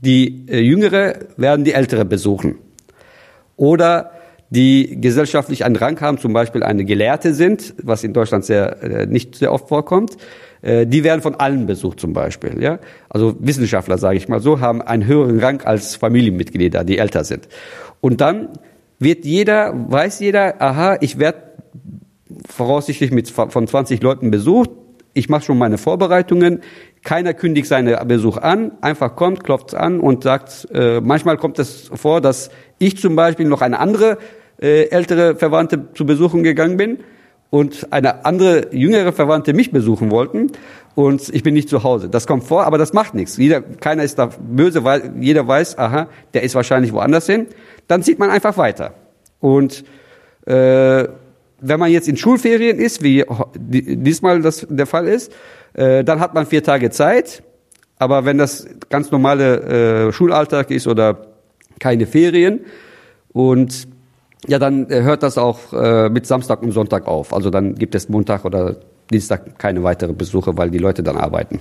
die 0.01 0.45
äh, 0.49 0.59
Jüngere 0.59 1.19
werden 1.37 1.63
die 1.63 1.73
Ältere 1.73 2.03
besuchen. 2.03 2.55
Oder 3.55 4.11
die 4.51 4.99
gesellschaftlich 4.99 5.63
einen 5.63 5.77
Rang 5.77 5.99
haben, 6.01 6.17
zum 6.17 6.33
Beispiel 6.33 6.61
eine 6.61 6.83
Gelehrte 6.83 7.33
sind, 7.33 7.73
was 7.81 8.03
in 8.03 8.11
Deutschland 8.11 8.43
sehr, 8.43 8.83
äh, 8.83 9.05
nicht 9.07 9.35
sehr 9.35 9.53
oft 9.53 9.69
vorkommt, 9.69 10.17
äh, 10.61 10.85
die 10.85 11.05
werden 11.05 11.21
von 11.21 11.35
allen 11.35 11.65
besucht 11.65 12.01
zum 12.01 12.11
Beispiel. 12.11 12.61
Ja? 12.61 12.79
Also 13.09 13.35
Wissenschaftler, 13.39 13.97
sage 13.97 14.17
ich 14.17 14.27
mal 14.27 14.41
so, 14.41 14.59
haben 14.59 14.81
einen 14.81 15.05
höheren 15.05 15.39
Rang 15.39 15.61
als 15.61 15.95
Familienmitglieder, 15.95 16.83
die 16.83 16.97
älter 16.97 17.23
sind. 17.23 17.47
Und 18.01 18.19
dann 18.19 18.49
wird 18.99 19.23
jeder, 19.23 19.73
weiß 19.73 20.19
jeder, 20.19 20.61
aha, 20.61 20.97
ich 20.99 21.17
werde 21.17 21.43
voraussichtlich 22.45 23.11
mit 23.11 23.29
von 23.29 23.67
20 23.67 24.03
Leuten 24.03 24.31
besucht, 24.31 24.69
ich 25.13 25.27
mache 25.27 25.43
schon 25.43 25.57
meine 25.57 25.77
Vorbereitungen. 25.77 26.61
Keiner 27.03 27.33
kündigt 27.33 27.67
seinen 27.67 28.07
Besuch 28.07 28.37
an, 28.37 28.71
einfach 28.81 29.15
kommt, 29.15 29.43
klopft 29.43 29.75
an 29.75 29.99
und 29.99 30.23
sagt, 30.23 30.67
äh, 30.73 31.01
manchmal 31.01 31.37
kommt 31.37 31.59
es 31.59 31.89
vor, 31.93 32.21
dass 32.21 32.49
ich 32.79 32.97
zum 32.97 33.15
Beispiel 33.15 33.47
noch 33.47 33.61
eine 33.61 33.79
andere 33.79 34.17
äh, 34.61 34.89
ältere 34.89 35.35
Verwandte 35.35 35.91
zu 35.93 36.05
besuchen 36.05 36.43
gegangen 36.43 36.77
bin 36.77 36.99
und 37.49 37.91
eine 37.91 38.25
andere 38.25 38.73
jüngere 38.73 39.11
Verwandte 39.11 39.53
mich 39.53 39.71
besuchen 39.71 40.09
wollten 40.11 40.51
und 40.95 41.29
ich 41.33 41.43
bin 41.43 41.53
nicht 41.53 41.69
zu 41.69 41.83
Hause. 41.83 42.09
Das 42.09 42.27
kommt 42.27 42.43
vor, 42.43 42.65
aber 42.65 42.77
das 42.77 42.93
macht 42.93 43.13
nichts. 43.13 43.37
Jeder, 43.37 43.61
keiner 43.61 44.03
ist 44.03 44.17
da 44.17 44.29
böse, 44.39 44.83
weil 44.83 45.13
jeder 45.19 45.47
weiß, 45.47 45.77
aha, 45.77 46.07
der 46.33 46.43
ist 46.43 46.55
wahrscheinlich 46.55 46.93
woanders 46.93 47.25
hin. 47.27 47.47
Dann 47.87 48.03
zieht 48.03 48.19
man 48.19 48.29
einfach 48.29 48.57
weiter. 48.57 48.93
Und 49.39 49.83
äh, 50.45 51.07
wenn 51.61 51.79
man 51.79 51.91
jetzt 51.91 52.07
in 52.07 52.17
Schulferien 52.17 52.79
ist, 52.79 53.03
wie 53.03 53.23
diesmal 53.55 54.41
das 54.41 54.65
der 54.69 54.87
Fall 54.87 55.07
ist, 55.07 55.31
äh, 55.73 56.03
dann 56.03 56.19
hat 56.19 56.33
man 56.33 56.45
vier 56.45 56.63
Tage 56.63 56.89
Zeit. 56.89 57.43
Aber 57.97 58.25
wenn 58.25 58.37
das 58.37 58.65
ganz 58.89 59.11
normale 59.11 60.07
äh, 60.07 60.11
Schulalltag 60.11 60.71
ist 60.71 60.87
oder 60.87 61.27
keine 61.79 62.07
Ferien 62.07 62.61
und 63.31 63.87
ja, 64.47 64.59
dann 64.59 64.89
äh, 64.89 65.01
hört 65.01 65.23
das 65.23 65.37
auch 65.37 65.73
äh, 65.73 66.09
mit 66.09 66.25
Samstag 66.25 66.63
und 66.63 66.71
Sonntag 66.71 67.07
auf. 67.07 67.33
Also 67.33 67.49
dann 67.49 67.75
gibt 67.75 67.95
es 67.95 68.09
Montag 68.09 68.45
oder 68.45 68.77
Dienstag 69.11 69.59
keine 69.59 69.83
weiteren 69.83 70.17
Besuche, 70.17 70.57
weil 70.57 70.71
die 70.71 70.77
Leute 70.77 71.03
dann 71.03 71.17
arbeiten. 71.17 71.59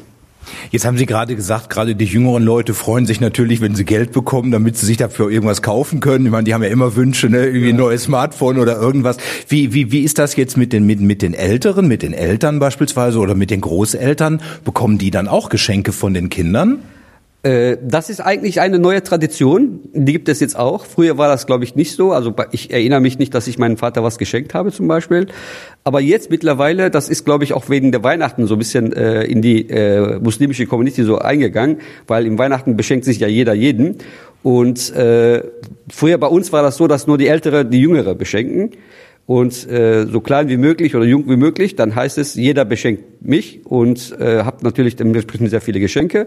Jetzt 0.70 0.87
haben 0.87 0.96
Sie 0.96 1.04
gerade 1.04 1.37
gesagt, 1.37 1.68
gerade 1.68 1.94
die 1.94 2.06
jüngeren 2.06 2.42
Leute 2.42 2.72
freuen 2.72 3.04
sich 3.04 3.20
natürlich, 3.20 3.60
wenn 3.60 3.75
sie 3.75 3.84
Geld 3.84 4.12
bekommen, 4.12 4.50
damit 4.50 4.76
sie 4.76 4.87
sich 4.87 4.96
dafür 4.96 5.30
irgendwas 5.30 5.60
kaufen 5.60 6.00
können. 6.00 6.25
Ich 6.25 6.32
meine, 6.32 6.44
die 6.44 6.54
haben 6.54 6.62
ja 6.62 6.70
immer 6.70 6.96
Wünsche, 6.96 7.28
ne? 7.28 7.44
irgendwie 7.46 7.70
ein 7.70 7.76
neues 7.76 8.04
Smartphone 8.04 8.58
oder 8.58 8.80
irgendwas. 8.80 9.18
Wie, 9.49 9.75
wie, 9.75 9.92
wie 9.92 10.00
ist 10.00 10.18
das 10.18 10.37
jetzt 10.37 10.56
mit 10.56 10.72
den, 10.72 10.87
mit, 10.87 11.00
mit 11.00 11.20
den 11.20 11.34
Älteren, 11.34 11.87
mit 11.88 12.02
den 12.02 12.14
Eltern 12.14 12.58
beispielsweise 12.58 13.18
oder 13.18 13.34
mit 13.34 13.50
den 13.50 13.60
Großeltern? 13.60 14.40
Bekommen 14.64 14.96
die 14.96 15.10
dann 15.10 15.28
auch 15.28 15.50
Geschenke 15.50 15.92
von 15.92 16.14
den 16.14 16.30
Kindern? 16.30 16.78
Äh, 17.42 17.78
das 17.82 18.11
ist 18.11 18.20
eigentlich 18.20 18.61
eine 18.61 18.78
neue 18.78 19.02
Tradition. 19.02 19.80
Die 19.94 20.12
gibt 20.12 20.28
es 20.28 20.40
jetzt 20.40 20.59
auch. 20.59 20.85
Früher 20.85 21.16
war 21.16 21.28
das, 21.28 21.47
glaube 21.47 21.64
ich, 21.64 21.75
nicht 21.75 21.92
so. 21.92 22.12
Also 22.12 22.35
ich 22.52 22.70
erinnere 22.70 23.00
mich 23.00 23.18
nicht, 23.18 23.35
dass 23.35 23.47
ich 23.47 23.59
meinem 23.59 23.78
Vater 23.78 24.02
was 24.02 24.18
geschenkt 24.18 24.52
habe 24.52 24.73
zum 24.73 24.88
Beispiel. 24.88 25.26
Aber 25.82 26.00
jetzt 26.00 26.30
mittlerweile, 26.30 26.90
das 26.90 27.09
ist, 27.09 27.25
glaube 27.25 27.44
ich, 27.44 27.54
auch 27.54 27.70
wegen 27.70 27.92
der 27.92 28.04
Weihnachten 28.04 28.47
so 28.47 28.54
ein 28.56 28.59
bisschen 28.59 28.92
äh, 28.92 29.25
in 29.25 29.40
die 29.40 29.70
äh, 29.70 30.18
muslimische 30.20 30.66
Community 30.66 31.02
so 31.04 31.18
eingegangen, 31.18 31.78
weil 32.06 32.26
im 32.26 32.38
Weihnachten 32.38 32.76
beschenkt 32.76 33.06
sich 33.06 33.20
ja 33.20 33.28
jeder 33.28 33.54
jeden. 33.54 33.97
Und 34.42 34.94
äh, 34.94 35.42
früher 35.90 36.18
bei 36.18 36.26
uns 36.26 36.52
war 36.52 36.62
das 36.62 36.76
so, 36.76 36.87
dass 36.87 37.06
nur 37.06 37.16
die 37.16 37.28
Ältere 37.28 37.64
die 37.64 37.80
Jüngere 37.80 38.14
beschenken 38.14 38.70
und 39.26 39.70
äh, 39.70 40.06
so 40.06 40.20
klein 40.20 40.49
wie 40.49 40.56
möglich 40.56 40.97
oder 40.97 41.04
jung 41.04 41.28
wie 41.28 41.37
möglich, 41.37 41.76
dann 41.76 41.94
heißt 41.94 42.18
es, 42.18 42.35
jeder 42.35 42.64
beschenkt 42.64 43.23
mich 43.23 43.61
und 43.64 44.16
äh, 44.18 44.42
habt 44.44 44.64
natürlich 44.64 44.97
dementsprechend 44.97 45.50
sehr 45.50 45.61
viele 45.61 45.78
Geschenke. 45.78 46.26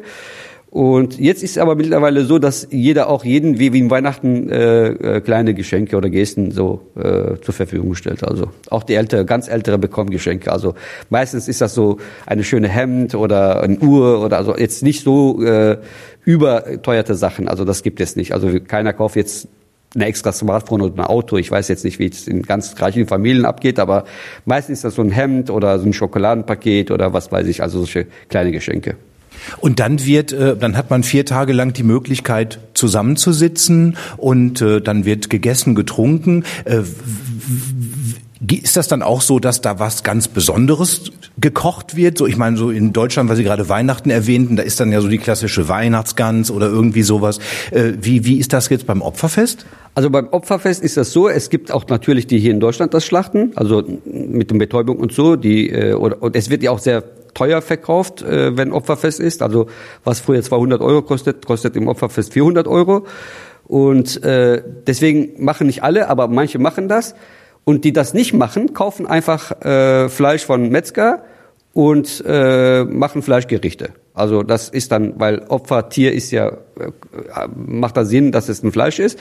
Und 0.74 1.20
jetzt 1.20 1.44
ist 1.44 1.52
es 1.52 1.58
aber 1.60 1.76
mittlerweile 1.76 2.26
so, 2.26 2.40
dass 2.40 2.68
jeder 2.72 3.08
auch 3.08 3.24
jeden, 3.24 3.60
wie, 3.60 3.74
wie 3.74 3.92
Weihnachten, 3.92 4.50
äh, 4.50 4.88
äh, 4.88 5.22
kleine 5.22 5.54
Geschenke 5.54 5.96
oder 5.96 6.10
Gesten 6.10 6.50
so 6.50 6.82
äh, 6.96 7.40
zur 7.42 7.54
Verfügung 7.54 7.94
stellt. 7.94 8.28
Also 8.28 8.48
auch 8.72 8.82
die 8.82 8.96
Ältere, 8.96 9.24
ganz 9.24 9.48
Ältere 9.48 9.78
bekommen 9.78 10.10
Geschenke. 10.10 10.52
Also 10.52 10.74
meistens 11.12 11.48
ist 11.48 11.62
das 11.62 11.76
so 11.76 12.00
eine 12.26 12.44
schöne 12.44 12.70
Hemd 12.70 13.14
oder 13.14 13.62
eine 13.62 13.78
Uhr 13.78 14.26
oder 14.26 14.40
also 14.40 14.58
jetzt 14.58 14.82
nicht 14.82 15.04
so 15.04 15.44
äh, 15.44 15.78
überteuerte 16.26 17.14
Sachen. 17.14 17.48
Also 17.48 17.66
das 17.66 17.84
gibt 17.84 18.02
es 18.02 18.16
nicht. 18.16 18.34
Also 18.34 18.50
keiner 18.60 18.94
kauft 18.94 19.16
jetzt 19.16 19.48
ein 19.94 20.02
extra 20.02 20.32
Smartphone 20.32 20.82
oder 20.82 21.04
ein 21.04 21.06
Auto. 21.06 21.38
Ich 21.38 21.52
weiß 21.52 21.68
jetzt 21.68 21.86
nicht, 21.86 22.00
wie 22.00 22.08
es 22.08 22.28
in 22.28 22.42
ganz 22.42 22.82
reichen 22.82 23.06
Familien 23.06 23.46
abgeht, 23.46 23.78
aber 23.78 24.06
meistens 24.46 24.80
ist 24.80 24.86
das 24.86 24.96
so 24.96 25.04
ein 25.04 25.12
Hemd 25.12 25.52
oder 25.52 25.78
so 25.78 25.86
ein 25.86 25.94
Schokoladenpaket 25.94 26.90
oder 26.90 27.14
was 27.14 27.32
weiß 27.32 27.46
ich, 27.46 27.62
also 27.62 27.78
solche 27.78 28.08
kleine 28.28 28.52
Geschenke. 28.52 28.96
Und 29.60 29.80
dann 29.80 30.06
wird, 30.06 30.32
äh, 30.32 30.56
dann 30.58 30.78
hat 30.78 30.90
man 30.90 31.04
vier 31.04 31.26
Tage 31.26 31.54
lang 31.54 31.74
die 31.74 31.84
Möglichkeit 31.84 32.60
zusammenzusitzen 32.74 33.98
und 34.18 34.62
äh, 34.62 34.82
dann 34.82 35.06
wird 35.06 35.30
gegessen, 35.30 35.76
getrunken. 35.76 36.44
Äh, 36.66 36.82
ist 38.62 38.76
das 38.76 38.90
dann 38.90 39.04
auch 39.04 39.22
so, 39.22 39.40
dass 39.40 39.62
da 39.62 39.80
was 39.80 40.04
ganz 40.04 40.28
Besonderes 40.28 41.12
gekocht 41.40 41.96
wird? 41.96 42.18
So, 42.18 42.28
ich 42.28 42.36
meine, 42.36 42.58
so 42.58 42.72
in 42.72 42.92
Deutschland, 42.92 43.30
weil 43.30 43.38
Sie 43.38 43.44
gerade 43.44 43.70
Weihnachten 43.70 44.10
erwähnten, 44.10 44.58
da 44.58 44.64
ist 44.64 44.82
dann 44.82 44.92
ja 44.92 45.00
so 45.00 45.08
die 45.08 45.18
klassische 45.18 45.70
Weihnachtsgans 45.70 46.52
oder 46.52 46.68
irgendwie 46.68 47.04
sowas. 47.04 47.40
Wie, 47.72 48.26
wie 48.26 48.40
ist 48.40 48.52
das 48.52 48.68
jetzt 48.68 48.86
beim 48.86 49.02
Opferfest? 49.02 49.66
Also 49.96 50.10
beim 50.10 50.28
Opferfest 50.28 50.84
ist 50.84 50.98
das 50.98 51.14
so, 51.14 51.30
es 51.30 51.50
gibt 51.50 51.72
auch 51.72 51.88
natürlich 51.88 52.28
die 52.28 52.38
hier 52.38 52.52
in 52.52 52.60
Deutschland 52.60 52.94
das 52.94 53.06
Schlachten, 53.06 53.54
also 53.56 53.82
mit 54.06 54.52
dem 54.52 54.58
Betäubung 54.58 54.98
und 54.98 55.14
so, 55.14 55.38
die, 55.38 55.74
oder, 55.94 56.22
und 56.22 56.36
es 56.36 56.50
wird 56.50 56.64
ja 56.64 56.72
auch 56.72 56.80
sehr 56.80 57.02
teuer 57.34 57.62
verkauft, 57.62 58.22
äh, 58.22 58.58
wenn 58.58 58.72
Opferfest 58.72 59.20
ist. 59.20 59.42
Also 59.42 59.68
was 60.04 60.20
früher 60.20 60.42
200 60.42 60.82
Euro 60.82 61.02
kostet, 61.02 61.46
kostet 61.46 61.76
im 61.76 61.88
Opferfest 61.88 62.34
400 62.34 62.68
Euro. 62.68 63.06
Und 63.66 64.24
äh, 64.24 64.62
deswegen 64.88 65.44
machen 65.44 65.68
nicht 65.68 65.84
alle, 65.84 66.10
aber 66.10 66.28
manche 66.28 66.60
machen 66.60 66.88
das. 66.88 67.16
Und 67.64 67.86
die 67.86 67.94
das 67.94 68.14
nicht 68.14 68.34
machen, 68.34 68.74
kaufen 68.74 69.08
einfach 69.08 69.62
äh, 69.62 70.10
Fleisch 70.10 70.46
von 70.46 70.70
Metzger 70.70 71.24
und 71.74 72.24
äh, 72.28 72.84
machen 72.84 73.22
Fleischgerichte. 73.22 73.90
Also 74.14 74.44
das 74.44 74.70
ist 74.70 74.92
dann, 74.92 75.20
weil 75.20 75.40
Opfertier 75.50 76.14
ist 76.14 76.32
ja, 76.32 76.50
äh, 76.50 76.56
macht 77.56 77.98
da 77.98 78.06
Sinn, 78.06 78.32
dass 78.32 78.48
es 78.48 78.62
ein 78.62 78.72
Fleisch 78.72 79.00
ist. 79.00 79.18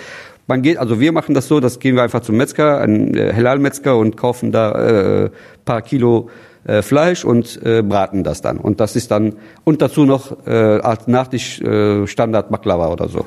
Man 0.46 0.60
geht, 0.60 0.76
also 0.76 1.00
wir 1.00 1.12
machen 1.12 1.34
das 1.34 1.48
so, 1.48 1.60
das 1.60 1.78
gehen 1.78 1.96
wir 1.96 2.02
einfach 2.02 2.20
zum 2.20 2.36
Metzger, 2.36 2.78
ein 2.80 3.16
äh, 3.16 3.32
Halal-Metzger 3.32 3.96
und 3.96 4.16
kaufen 4.16 4.52
da 4.52 5.24
äh, 5.24 5.30
paar 5.64 5.80
Kilo 5.80 6.28
äh, 6.64 6.82
Fleisch 6.82 7.24
und 7.24 7.60
äh, 7.64 7.82
braten 7.82 8.24
das 8.24 8.40
dann. 8.40 8.58
Und 8.58 8.80
das 8.80 8.96
ist 8.96 9.10
dann, 9.10 9.34
und 9.64 9.82
dazu 9.82 10.04
noch 10.04 10.46
äh, 10.46 10.50
als 10.50 11.06
Nachtisch 11.06 11.60
äh, 11.60 12.06
Standard 12.06 12.50
Baklava 12.50 12.88
oder 12.88 13.08
so. 13.08 13.26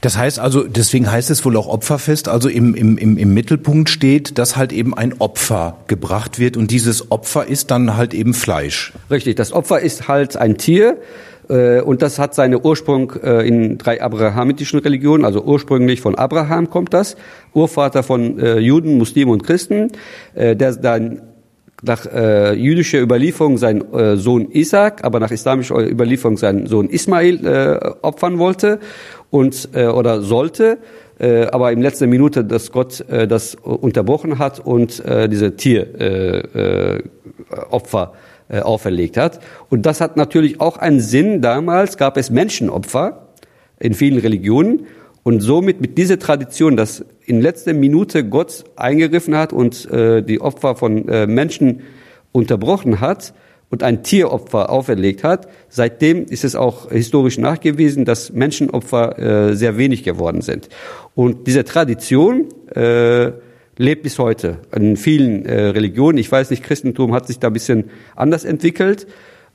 Das 0.00 0.16
heißt 0.16 0.38
also, 0.38 0.64
deswegen 0.64 1.10
heißt 1.10 1.30
es 1.30 1.44
wohl 1.44 1.56
auch 1.56 1.68
Opferfest, 1.68 2.28
also 2.28 2.48
im, 2.48 2.74
im, 2.74 2.96
im, 2.96 3.18
im 3.18 3.34
Mittelpunkt 3.34 3.90
steht, 3.90 4.38
dass 4.38 4.56
halt 4.56 4.72
eben 4.72 4.94
ein 4.94 5.20
Opfer 5.20 5.78
gebracht 5.86 6.38
wird 6.38 6.56
und 6.56 6.70
dieses 6.70 7.10
Opfer 7.10 7.46
ist 7.46 7.70
dann 7.70 7.96
halt 7.96 8.14
eben 8.14 8.34
Fleisch. 8.34 8.92
Richtig, 9.10 9.36
das 9.36 9.52
Opfer 9.52 9.80
ist 9.80 10.08
halt 10.08 10.36
ein 10.36 10.56
Tier 10.56 10.96
äh, 11.48 11.80
und 11.80 12.02
das 12.02 12.18
hat 12.18 12.34
seinen 12.34 12.58
Ursprung 12.62 13.12
äh, 13.22 13.46
in 13.46 13.78
drei 13.78 14.00
abrahamitischen 14.02 14.80
Religionen, 14.80 15.24
also 15.24 15.42
ursprünglich 15.42 16.00
von 16.00 16.14
Abraham 16.14 16.70
kommt 16.70 16.94
das, 16.94 17.16
Urvater 17.52 18.02
von 18.02 18.38
äh, 18.38 18.58
Juden, 18.58 18.98
Muslimen 18.98 19.32
und 19.32 19.44
Christen, 19.44 19.90
der 20.34 20.54
dann 20.54 21.20
nach 21.82 22.06
äh, 22.06 22.54
jüdischer 22.54 23.00
Überlieferung 23.00 23.58
seinen 23.58 23.92
äh, 23.92 24.16
Sohn 24.16 24.50
Isaac, 24.52 25.04
aber 25.04 25.20
nach 25.20 25.32
islamischer 25.32 25.78
Überlieferung 25.78 26.36
seinen 26.36 26.66
Sohn 26.66 26.88
Ismail 26.88 27.44
äh, 27.44 27.90
opfern 28.02 28.38
wollte 28.38 28.78
und 29.30 29.68
äh, 29.74 29.86
oder 29.86 30.22
sollte, 30.22 30.78
äh, 31.18 31.46
aber 31.46 31.72
im 31.72 31.82
letzten 31.82 32.08
Minute, 32.08 32.44
dass 32.44 32.70
Gott 32.70 33.00
äh, 33.08 33.26
das 33.26 33.56
unterbrochen 33.56 34.38
hat 34.38 34.60
und 34.60 35.04
äh, 35.04 35.28
diese 35.28 35.56
Tieropfer 35.56 36.54
äh, 36.54 37.02
Opfer, 37.70 38.12
äh, 38.48 38.60
auferlegt 38.60 39.16
hat. 39.16 39.40
Und 39.68 39.86
das 39.86 40.00
hat 40.00 40.16
natürlich 40.16 40.60
auch 40.60 40.76
einen 40.76 41.00
Sinn. 41.00 41.40
Damals 41.40 41.96
gab 41.96 42.16
es 42.16 42.30
Menschenopfer 42.30 43.28
in 43.80 43.94
vielen 43.94 44.18
Religionen 44.18 44.86
und 45.22 45.40
somit 45.40 45.80
mit 45.80 45.98
dieser 45.98 46.18
Tradition, 46.18 46.76
dass 46.76 47.04
in 47.24 47.40
letzter 47.40 47.74
Minute 47.74 48.24
Gott 48.24 48.64
eingegriffen 48.76 49.36
hat 49.36 49.52
und 49.52 49.90
äh, 49.90 50.22
die 50.22 50.40
Opfer 50.40 50.74
von 50.74 51.08
äh, 51.08 51.26
Menschen 51.26 51.82
unterbrochen 52.32 53.00
hat 53.00 53.32
und 53.70 53.82
ein 53.82 54.02
Tieropfer 54.02 54.70
auferlegt 54.70 55.22
hat, 55.22 55.48
seitdem 55.68 56.24
ist 56.26 56.44
es 56.44 56.56
auch 56.56 56.90
historisch 56.90 57.38
nachgewiesen, 57.38 58.04
dass 58.04 58.32
Menschenopfer 58.32 59.18
äh, 59.50 59.56
sehr 59.56 59.78
wenig 59.78 60.02
geworden 60.02 60.42
sind. 60.42 60.68
Und 61.14 61.46
diese 61.46 61.64
Tradition 61.64 62.48
äh, 62.74 63.32
lebt 63.78 64.02
bis 64.02 64.18
heute 64.18 64.58
in 64.74 64.96
vielen 64.96 65.46
äh, 65.46 65.68
Religionen. 65.68 66.18
Ich 66.18 66.30
weiß 66.30 66.50
nicht, 66.50 66.62
Christentum 66.62 67.14
hat 67.14 67.26
sich 67.26 67.38
da 67.38 67.46
ein 67.46 67.52
bisschen 67.52 67.90
anders 68.16 68.44
entwickelt. 68.44 69.06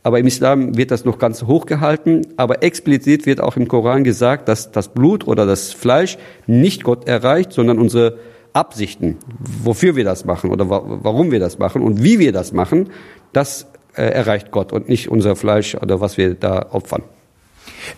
Aber 0.04 0.20
im 0.20 0.28
Islam 0.28 0.78
wird 0.78 0.92
das 0.92 1.06
noch 1.06 1.20
ganz 1.20 1.44
hoch 1.44 1.66
gehalten. 1.66 2.22
Aber 2.38 2.64
explizit 2.64 3.26
wird 3.26 3.42
auch 3.42 3.58
im 3.58 3.68
Koran 3.68 4.04
gesagt, 4.04 4.48
dass 4.48 4.72
das 4.72 4.90
Blut 4.90 5.28
oder 5.28 5.46
das 5.46 5.74
Fleisch 5.74 6.18
nicht 6.46 6.84
Gott 6.84 7.08
erreicht, 7.08 7.52
sondern 7.52 7.78
unsere 7.78 8.18
Absichten, 8.54 9.18
wofür 9.64 9.96
wir 9.96 10.04
das 10.04 10.26
machen 10.26 10.50
oder 10.52 10.70
warum 10.70 11.32
wir 11.32 11.40
das 11.40 11.60
machen 11.60 11.82
und 11.82 12.04
wie 12.04 12.20
wir 12.20 12.32
das 12.32 12.54
machen, 12.54 12.90
das 13.34 13.68
äh, 13.96 14.04
erreicht 14.04 14.52
Gott 14.52 14.72
und 14.72 14.90
nicht 14.90 15.10
unser 15.10 15.36
Fleisch 15.36 15.76
oder 15.76 16.02
was 16.02 16.18
wir 16.18 16.34
da 16.34 16.68
opfern. 16.72 17.04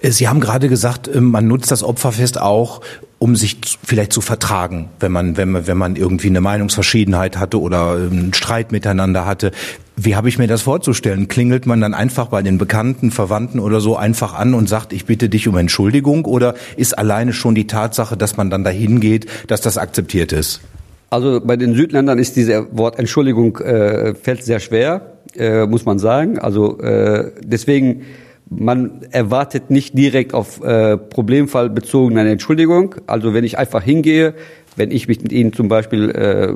Äh, 0.01 0.11
Sie 0.11 0.27
haben 0.27 0.39
gerade 0.39 0.69
gesagt, 0.69 1.07
äh, 1.07 1.21
man 1.21 1.47
nutzt 1.47 1.71
das 1.71 1.83
Opferfest 1.83 2.39
auch, 2.39 2.81
um 3.17 3.35
sich 3.35 3.57
vielleicht 3.83 4.13
zu 4.13 4.21
vertragen, 4.21 4.89
wenn 4.99 5.11
man, 5.11 5.35
wenn 5.35 5.51
man, 5.51 5.67
wenn 5.67 5.77
man 5.77 5.95
irgendwie 5.97 6.27
eine 6.27 6.39
Meinungsverschiedenheit 6.39 7.37
hatte 7.37 7.59
oder 7.59 7.95
einen 7.95 8.33
Streit 8.33 8.71
miteinander 8.71 9.25
hatte. 9.25 9.51
Wie 9.97 10.15
habe 10.15 10.29
ich 10.29 10.37
mir 10.37 10.47
das 10.47 10.61
vorzustellen? 10.61 11.27
Klingelt 11.27 11.65
man 11.65 11.81
dann 11.81 11.93
einfach 11.93 12.27
bei 12.27 12.41
den 12.41 12.57
Bekannten, 12.57 13.11
Verwandten 13.11 13.59
oder 13.59 13.81
so 13.81 13.97
einfach 13.97 14.33
an 14.33 14.53
und 14.53 14.69
sagt, 14.69 14.93
ich 14.93 15.05
bitte 15.05 15.27
dich 15.27 15.49
um 15.49 15.57
Entschuldigung? 15.57 16.23
Oder 16.23 16.55
ist 16.77 16.97
alleine 16.97 17.33
schon 17.33 17.55
die 17.55 17.67
Tatsache, 17.67 18.15
dass 18.15 18.37
man 18.37 18.49
dann 18.49 18.63
dahin 18.63 19.01
geht, 19.01 19.27
dass 19.47 19.59
das 19.59 19.77
akzeptiert 19.77 20.31
ist? 20.31 20.61
Also 21.09 21.41
bei 21.43 21.57
den 21.57 21.73
Südländern 21.73 22.19
ist 22.19 22.37
dieses 22.37 22.67
Wort 22.71 22.99
Entschuldigung 22.99 23.57
äh, 23.57 24.13
fällt 24.15 24.43
sehr 24.43 24.61
schwer. 24.61 25.19
äh, 25.35 25.65
muss 25.65 25.85
man 25.85 25.99
sagen. 25.99 26.39
Also 26.39 26.79
äh, 26.79 27.31
deswegen, 27.43 28.01
man 28.49 29.01
erwartet 29.11 29.69
nicht 29.69 29.97
direkt 29.97 30.33
auf 30.33 30.63
äh, 30.63 30.97
Problemfall 30.97 31.69
bezogen 31.69 32.17
eine 32.17 32.31
Entschuldigung. 32.31 32.95
Also 33.05 33.33
wenn 33.33 33.43
ich 33.43 33.57
einfach 33.57 33.83
hingehe, 33.83 34.33
wenn 34.75 34.91
ich 34.91 35.07
mich 35.07 35.21
mit 35.21 35.31
Ihnen 35.31 35.53
zum 35.53 35.67
Beispiel, 35.67 36.09
äh, 36.09 36.53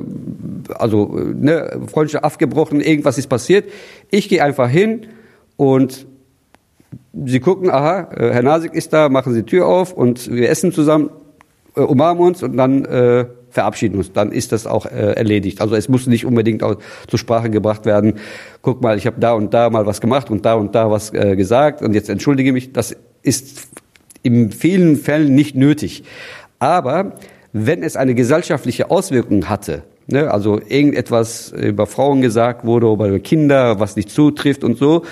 also 0.74 1.16
äh, 1.16 1.34
ne, 1.34 1.80
Freundschaft 1.86 2.24
abgebrochen, 2.24 2.80
irgendwas 2.80 3.18
ist 3.18 3.28
passiert, 3.28 3.70
ich 4.10 4.28
gehe 4.28 4.42
einfach 4.42 4.68
hin 4.68 5.06
und 5.56 6.06
Sie 7.12 7.40
gucken, 7.40 7.70
aha, 7.70 8.08
äh, 8.16 8.30
Herr 8.32 8.42
Nasik 8.42 8.74
ist 8.74 8.92
da, 8.92 9.08
machen 9.08 9.32
Sie 9.32 9.42
die 9.42 9.50
Tür 9.50 9.66
auf 9.66 9.92
und 9.92 10.30
wir 10.32 10.48
essen 10.48 10.72
zusammen, 10.72 11.10
äh, 11.76 11.80
umarmen 11.80 12.24
uns 12.24 12.42
und 12.42 12.56
dann 12.56 12.84
äh, 12.84 13.26
verabschieden 13.54 13.96
uns. 13.96 14.12
Dann 14.12 14.32
ist 14.32 14.52
das 14.52 14.66
auch 14.66 14.84
äh, 14.86 15.12
erledigt. 15.14 15.60
Also 15.60 15.76
es 15.76 15.88
muss 15.88 16.06
nicht 16.06 16.26
unbedingt 16.26 16.62
auch 16.62 16.76
zur 17.08 17.18
Sprache 17.18 17.48
gebracht 17.48 17.86
werden. 17.86 18.14
Guck 18.60 18.82
mal, 18.82 18.98
ich 18.98 19.06
habe 19.06 19.20
da 19.20 19.32
und 19.32 19.54
da 19.54 19.70
mal 19.70 19.86
was 19.86 20.00
gemacht 20.00 20.30
und 20.30 20.44
da 20.44 20.54
und 20.54 20.74
da 20.74 20.90
was 20.90 21.14
äh, 21.14 21.36
gesagt 21.36 21.80
und 21.80 21.94
jetzt 21.94 22.10
entschuldige 22.10 22.52
mich. 22.52 22.72
Das 22.72 22.96
ist 23.22 23.68
in 24.22 24.50
vielen 24.50 24.96
Fällen 24.96 25.34
nicht 25.34 25.54
nötig. 25.54 26.02
Aber 26.58 27.12
wenn 27.52 27.82
es 27.82 27.96
eine 27.96 28.14
gesellschaftliche 28.14 28.90
Auswirkung 28.90 29.48
hatte, 29.48 29.84
ne, 30.08 30.30
also 30.30 30.60
irgendetwas 30.68 31.52
über 31.52 31.86
Frauen 31.86 32.20
gesagt 32.20 32.64
wurde 32.64 32.88
oder 32.88 33.06
über 33.06 33.20
Kinder, 33.20 33.78
was 33.78 33.96
nicht 33.96 34.10
zutrifft 34.10 34.64
und 34.64 34.76
so, 34.76 35.04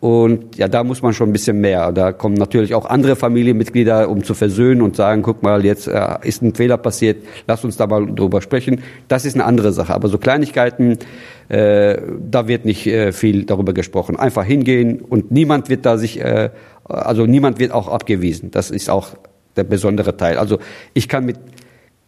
und 0.00 0.56
ja, 0.56 0.66
da 0.66 0.82
muss 0.82 1.02
man 1.02 1.12
schon 1.12 1.28
ein 1.28 1.32
bisschen 1.32 1.60
mehr. 1.60 1.92
Da 1.92 2.12
kommen 2.12 2.34
natürlich 2.34 2.74
auch 2.74 2.86
andere 2.86 3.16
Familienmitglieder, 3.16 4.08
um 4.08 4.24
zu 4.24 4.32
versöhnen 4.32 4.80
und 4.80 4.96
sagen, 4.96 5.20
guck 5.20 5.42
mal, 5.42 5.62
jetzt 5.62 5.88
äh, 5.88 6.16
ist 6.22 6.40
ein 6.42 6.54
Fehler 6.54 6.78
passiert, 6.78 7.22
lass 7.46 7.64
uns 7.66 7.76
da 7.76 7.86
mal 7.86 8.06
drüber 8.06 8.40
sprechen. 8.40 8.80
Das 9.08 9.26
ist 9.26 9.34
eine 9.34 9.44
andere 9.44 9.72
Sache. 9.72 9.92
Aber 9.92 10.08
so 10.08 10.16
Kleinigkeiten, 10.16 10.96
äh, 11.50 11.98
da 12.30 12.48
wird 12.48 12.64
nicht 12.64 12.86
äh, 12.86 13.12
viel 13.12 13.44
darüber 13.44 13.74
gesprochen. 13.74 14.16
Einfach 14.16 14.44
hingehen 14.44 15.02
und 15.02 15.30
niemand 15.30 15.68
wird 15.68 15.84
da 15.84 15.98
sich, 15.98 16.18
äh, 16.18 16.48
also 16.84 17.26
niemand 17.26 17.58
wird 17.58 17.72
auch 17.72 17.88
abgewiesen. 17.88 18.50
Das 18.50 18.70
ist 18.70 18.88
auch 18.88 19.10
der 19.56 19.64
besondere 19.64 20.16
Teil. 20.16 20.38
Also 20.38 20.60
ich 20.94 21.10
kann 21.10 21.26
mit 21.26 21.36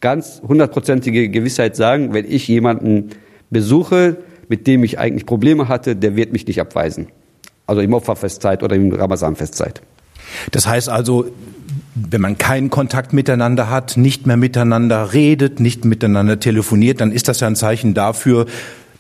ganz 0.00 0.40
hundertprozentiger 0.48 1.28
Gewissheit 1.28 1.76
sagen, 1.76 2.14
wenn 2.14 2.24
ich 2.24 2.48
jemanden 2.48 3.10
besuche, 3.50 4.16
mit 4.48 4.66
dem 4.66 4.82
ich 4.82 4.98
eigentlich 4.98 5.26
Probleme 5.26 5.68
hatte, 5.68 5.94
der 5.94 6.16
wird 6.16 6.32
mich 6.32 6.46
nicht 6.46 6.60
abweisen. 6.60 7.08
Also 7.66 7.80
im 7.80 7.94
Opferfestzeit 7.94 8.62
oder 8.62 8.76
im 8.76 8.92
Ramazanfestzeit. 8.92 9.82
Das 10.50 10.66
heißt 10.66 10.88
also, 10.88 11.26
wenn 11.94 12.20
man 12.20 12.38
keinen 12.38 12.70
Kontakt 12.70 13.12
miteinander 13.12 13.68
hat, 13.68 13.96
nicht 13.96 14.26
mehr 14.26 14.36
miteinander 14.36 15.12
redet, 15.12 15.60
nicht 15.60 15.84
miteinander 15.84 16.40
telefoniert, 16.40 17.00
dann 17.00 17.12
ist 17.12 17.28
das 17.28 17.40
ja 17.40 17.46
ein 17.46 17.56
Zeichen 17.56 17.94
dafür, 17.94 18.46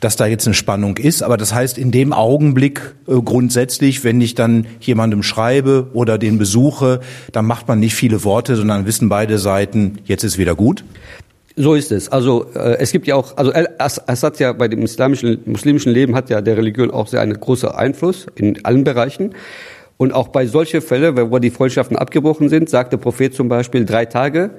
dass 0.00 0.16
da 0.16 0.26
jetzt 0.26 0.46
eine 0.46 0.54
Spannung 0.54 0.96
ist. 0.96 1.22
Aber 1.22 1.36
das 1.36 1.54
heißt, 1.54 1.78
in 1.78 1.92
dem 1.92 2.12
Augenblick 2.12 2.94
äh, 3.06 3.14
grundsätzlich, 3.22 4.04
wenn 4.04 4.20
ich 4.20 4.34
dann 4.34 4.66
jemandem 4.80 5.22
schreibe 5.22 5.90
oder 5.94 6.18
den 6.18 6.38
besuche, 6.38 7.00
dann 7.30 7.46
macht 7.46 7.68
man 7.68 7.78
nicht 7.78 7.94
viele 7.94 8.24
Worte, 8.24 8.56
sondern 8.56 8.84
wissen 8.84 9.08
beide 9.08 9.38
Seiten, 9.38 9.98
jetzt 10.04 10.24
ist 10.24 10.38
wieder 10.38 10.54
gut. 10.54 10.84
So 11.56 11.74
ist 11.74 11.92
es. 11.92 12.08
Also 12.08 12.46
äh, 12.54 12.78
es 12.78 12.92
gibt 12.92 13.06
ja 13.06 13.14
auch, 13.14 13.36
also 13.36 13.52
es, 13.52 14.22
hat 14.22 14.38
ja 14.38 14.52
bei 14.52 14.68
dem 14.68 14.82
islamischen, 14.82 15.40
muslimischen 15.44 15.92
Leben 15.92 16.14
hat 16.14 16.30
ja 16.30 16.40
der 16.40 16.56
Religion 16.56 16.90
auch 16.90 17.06
sehr 17.06 17.20
einen 17.20 17.38
großen 17.38 17.68
Einfluss 17.68 18.26
in 18.34 18.64
allen 18.64 18.84
Bereichen. 18.84 19.34
Und 19.98 20.12
auch 20.12 20.28
bei 20.28 20.46
solchen 20.46 20.80
Fällen, 20.80 21.16
wo 21.30 21.38
die 21.38 21.50
Freundschaften 21.50 21.96
abgebrochen 21.96 22.48
sind, 22.48 22.70
sagt 22.70 22.92
der 22.92 22.96
Prophet 22.96 23.34
zum 23.34 23.48
Beispiel, 23.48 23.84
drei 23.84 24.06
Tage 24.06 24.50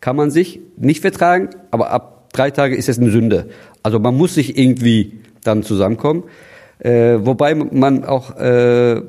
kann 0.00 0.16
man 0.16 0.30
sich 0.30 0.60
nicht 0.76 1.00
vertragen, 1.00 1.50
aber 1.70 1.90
ab 1.90 2.30
drei 2.32 2.50
Tage 2.50 2.74
ist 2.74 2.88
es 2.88 2.98
eine 2.98 3.10
Sünde. 3.10 3.50
Also 3.82 3.98
man 3.98 4.16
muss 4.16 4.34
sich 4.34 4.58
irgendwie 4.58 5.20
dann 5.44 5.62
zusammenkommen. 5.62 6.24
Äh, 6.78 7.18
wobei 7.20 7.54
man 7.54 8.04
auch 8.04 8.36
äh, 8.36 9.02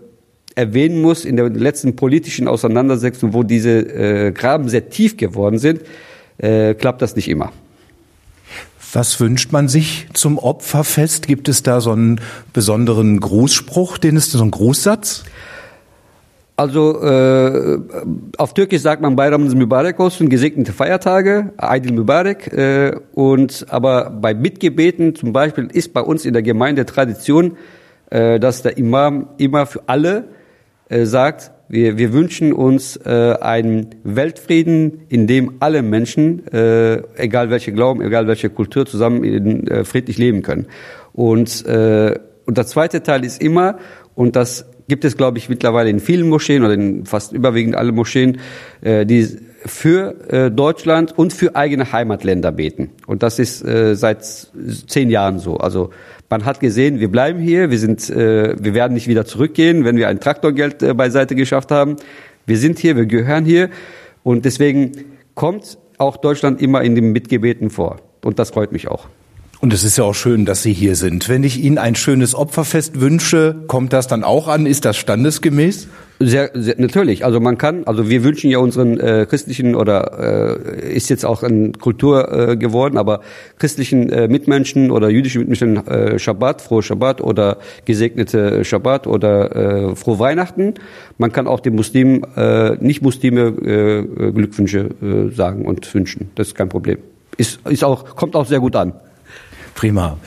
erwähnen 0.55 1.01
muss, 1.01 1.25
in 1.25 1.37
der 1.37 1.49
letzten 1.49 1.95
politischen 1.95 2.47
Auseinandersetzung, 2.47 3.33
wo 3.33 3.43
diese 3.43 3.79
äh, 3.79 4.31
Graben 4.31 4.69
sehr 4.69 4.89
tief 4.89 5.17
geworden 5.17 5.57
sind, 5.57 5.81
äh, 6.37 6.73
klappt 6.73 7.01
das 7.01 7.15
nicht 7.15 7.29
immer. 7.29 7.51
Was 8.93 9.19
wünscht 9.19 9.51
man 9.51 9.67
sich 9.67 10.07
zum 10.13 10.37
Opferfest? 10.37 11.27
Gibt 11.27 11.49
es 11.49 11.63
da 11.63 11.81
so 11.81 11.91
einen 11.91 12.21
besonderen 12.53 13.19
Grußspruch, 13.19 13.97
den 13.97 14.15
ist 14.15 14.31
so 14.31 14.43
ein 14.43 14.51
Grußsatz? 14.51 15.23
Also 16.55 17.01
äh, 17.01 17.79
auf 18.37 18.53
Türkisch 18.53 18.83
sagt 18.83 19.01
man 19.01 19.15
Bayram 19.15 19.47
Mübarek 19.47 19.99
olsun, 19.99 20.29
gesegnete 20.29 20.71
Feiertage, 20.71 21.51
Aydil 21.57 21.93
Mübarek. 21.93 22.53
Äh, 22.53 22.99
und 23.15 23.65
aber 23.69 24.11
bei 24.11 24.35
Mitgebeten 24.35 25.15
zum 25.15 25.33
Beispiel 25.33 25.67
ist 25.73 25.93
bei 25.93 26.01
uns 26.01 26.25
in 26.25 26.33
der 26.33 26.43
Gemeinde 26.43 26.85
Tradition, 26.85 27.57
äh, 28.11 28.39
dass 28.39 28.61
der 28.61 28.77
Imam 28.77 29.29
immer 29.39 29.65
für 29.65 29.81
alle 29.87 30.25
äh, 30.89 31.05
sagt, 31.05 31.49
wir, 31.73 31.97
wir 31.97 32.13
wünschen 32.13 32.53
uns 32.53 32.97
äh, 32.97 33.35
einen 33.41 33.95
Weltfrieden, 34.03 35.01
in 35.09 35.25
dem 35.25 35.55
alle 35.59 35.81
Menschen, 35.81 36.47
äh, 36.53 37.01
egal 37.15 37.49
welche 37.49 37.71
Glauben, 37.71 38.01
egal 38.03 38.27
welche 38.27 38.51
Kultur, 38.51 38.85
zusammen 38.85 39.23
in, 39.23 39.67
äh, 39.67 39.83
friedlich 39.83 40.19
leben 40.19 40.43
können. 40.43 40.67
Und, 41.13 41.65
äh, 41.65 42.19
und 42.45 42.57
der 42.57 42.67
zweite 42.67 43.01
Teil 43.01 43.25
ist 43.25 43.41
immer, 43.41 43.79
und 44.13 44.35
das 44.35 44.65
gibt 44.87 45.03
es, 45.03 45.17
glaube 45.17 45.39
ich, 45.39 45.49
mittlerweile 45.49 45.89
in 45.89 45.99
vielen 45.99 46.29
Moscheen 46.29 46.63
oder 46.63 46.75
in 46.75 47.07
fast 47.07 47.33
überwiegend 47.33 47.75
alle 47.75 47.91
Moscheen, 47.91 48.37
äh, 48.81 49.07
die 49.07 49.27
für 49.65 50.15
äh, 50.29 50.51
Deutschland 50.51 51.17
und 51.17 51.33
für 51.33 51.55
eigene 51.55 51.91
Heimatländer 51.91 52.51
beten. 52.51 52.91
Und 53.07 53.23
das 53.23 53.39
ist 53.39 53.65
äh, 53.65 53.95
seit 53.95 54.23
zehn 54.23 55.09
Jahren 55.09 55.39
so. 55.39 55.57
Also 55.57 55.89
man 56.33 56.45
hat 56.45 56.59
gesehen, 56.59 56.99
wir 56.99 57.11
bleiben 57.11 57.39
hier, 57.39 57.69
wir 57.69 57.77
sind, 57.77 58.09
äh, 58.09 58.55
wir 58.59 58.73
werden 58.73 58.95
nicht 58.95 59.07
wieder 59.07 59.23
zurückgehen, 59.23 59.85
wenn 59.85 59.97
wir 59.97 60.07
ein 60.07 60.19
Traktorgeld 60.19 60.81
äh, 60.81 60.95
beiseite 60.95 61.35
geschafft 61.35 61.69
haben. 61.69 61.97
Wir 62.47 62.57
sind 62.57 62.79
hier, 62.79 62.95
wir 62.95 63.05
gehören 63.05 63.45
hier 63.45 63.69
und 64.23 64.43
deswegen 64.43 64.93
kommt 65.35 65.77
auch 65.99 66.17
Deutschland 66.17 66.59
immer 66.59 66.81
in 66.81 66.95
den 66.95 67.11
Mitgebeten 67.11 67.69
vor. 67.69 67.97
Und 68.23 68.39
das 68.39 68.49
freut 68.49 68.71
mich 68.71 68.87
auch. 68.87 69.09
Und 69.63 69.71
es 69.71 69.85
ist 69.85 69.97
ja 69.97 70.03
auch 70.03 70.13
schön, 70.13 70.43
dass 70.43 70.61
Sie 70.61 70.73
hier 70.73 70.97
sind. 70.97 71.29
Wenn 71.29 71.45
ich 71.45 71.63
Ihnen 71.63 71.77
ein 71.77 71.95
schönes 71.95 72.35
Opferfest 72.35 72.99
wünsche, 72.99 73.63
kommt 73.67 73.93
das 73.93 74.07
dann 74.07 74.25
auch 74.25 74.49
an? 74.49 74.65
Ist 74.65 74.83
das 74.83 74.97
standesgemäß? 74.97 75.87
Sehr, 76.19 76.51
sehr 76.53 76.75
natürlich. 76.79 77.23
Also 77.23 77.39
man 77.39 77.57
kann, 77.57 77.85
also 77.85 78.09
wir 78.09 78.25
wünschen 78.25 78.51
ja 78.51 78.57
unseren 78.57 78.99
äh, 78.99 79.25
christlichen 79.25 79.73
oder 79.75 80.59
äh, 80.75 80.93
ist 80.93 81.09
jetzt 81.09 81.23
auch 81.23 81.43
eine 81.43 81.71
Kultur 81.71 82.49
äh, 82.49 82.57
geworden, 82.57 82.97
aber 82.97 83.21
christlichen 83.57 84.09
äh, 84.09 84.27
Mitmenschen 84.27 84.91
oder 84.91 85.07
jüdischen 85.07 85.39
Mitmenschen 85.39 85.87
äh, 85.87 86.19
Schabbat, 86.19 86.61
frohe 86.61 86.83
Schabbat 86.83 87.21
oder 87.21 87.59
gesegnete 87.85 88.65
Schabbat 88.65 89.07
oder 89.07 89.55
äh, 89.91 89.95
frohe 89.95 90.19
Weihnachten. 90.19 90.73
Man 91.17 91.31
kann 91.31 91.47
auch 91.47 91.61
den 91.61 91.75
Muslimen, 91.75 92.25
äh, 92.35 92.75
nicht 92.81 93.01
Muslime 93.01 93.43
äh, 93.43 94.31
Glückwünsche 94.33 94.89
äh, 95.01 95.33
sagen 95.33 95.63
und 95.63 95.93
wünschen. 95.93 96.31
Das 96.35 96.47
ist 96.47 96.55
kein 96.55 96.67
Problem. 96.67 96.97
Ist, 97.37 97.61
ist 97.65 97.85
auch, 97.85 98.17
kommt 98.17 98.35
auch 98.35 98.45
sehr 98.45 98.59
gut 98.59 98.75
an. 98.75 98.91
Prima. 99.75 100.17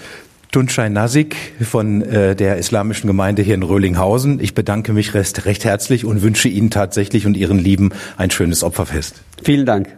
Tunçay 0.53 0.89
Nasik 0.89 1.37
von 1.61 2.03
äh, 2.03 2.35
der 2.35 2.57
islamischen 2.57 3.07
Gemeinde 3.09 3.43
hier 3.43 3.55
in 3.55 3.63
Röhlinghausen. 3.63 4.41
Ich 4.41 4.55
bedanke 4.55 4.93
mich 4.93 5.13
recht, 5.15 5.45
recht 5.45 5.65
herzlich 5.65 6.05
und 6.05 6.23
wünsche 6.23 6.49
Ihnen 6.49 6.71
tatsächlich 6.71 7.27
und 7.27 7.37
Ihren 7.37 7.59
Lieben 7.59 7.91
ein 8.17 8.31
schönes 8.31 8.63
Opferfest. 8.63 9.23
Vielen 9.43 9.67
Dank. 9.67 9.89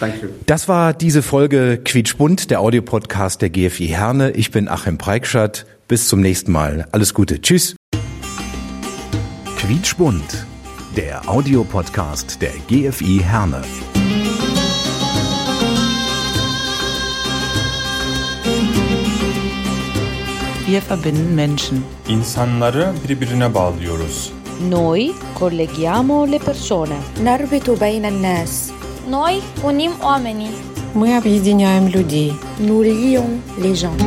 Dankeschön. 0.00 0.30
Das 0.46 0.68
war 0.68 0.92
diese 0.92 1.22
Folge 1.22 1.80
Quietschbunt, 1.82 2.50
der 2.50 2.60
Audiopodcast 2.60 3.42
der 3.42 3.50
GFI 3.50 3.88
Herne. 3.88 4.30
Ich 4.32 4.50
bin 4.50 4.68
Achim 4.68 4.98
Preikschat. 4.98 5.66
Bis 5.88 6.08
zum 6.08 6.20
nächsten 6.20 6.52
Mal. 6.52 6.86
Alles 6.92 7.12
Gute. 7.12 7.40
Tschüss. 7.40 7.76
Quietschbunt, 9.56 10.46
der 10.96 11.28
Audiopodcast 11.28 12.40
der 12.42 12.52
GFI 12.68 13.20
Herne. 13.24 13.62
Wir 20.67 20.81
verbinden 20.89 21.33
Menschen. 21.35 21.77
İnsanları 22.09 22.93
birbirine 23.09 23.53
bağlıyoruz. 23.53 24.31
Noi 24.69 25.11
colleghiamo 25.39 26.31
le 26.31 26.39
persone. 26.39 26.97
نربط 27.23 27.69
بين 27.69 28.03
الناس 28.05 28.71
Noi 29.09 29.41
unim 29.63 29.91
oamenii. 30.01 30.51
Мы 30.95 31.17
объединяем 31.17 31.87
людей. 31.87 32.31
nous 32.67 32.83
lions 32.83 33.29
les 33.63 33.75
gens 33.81 33.97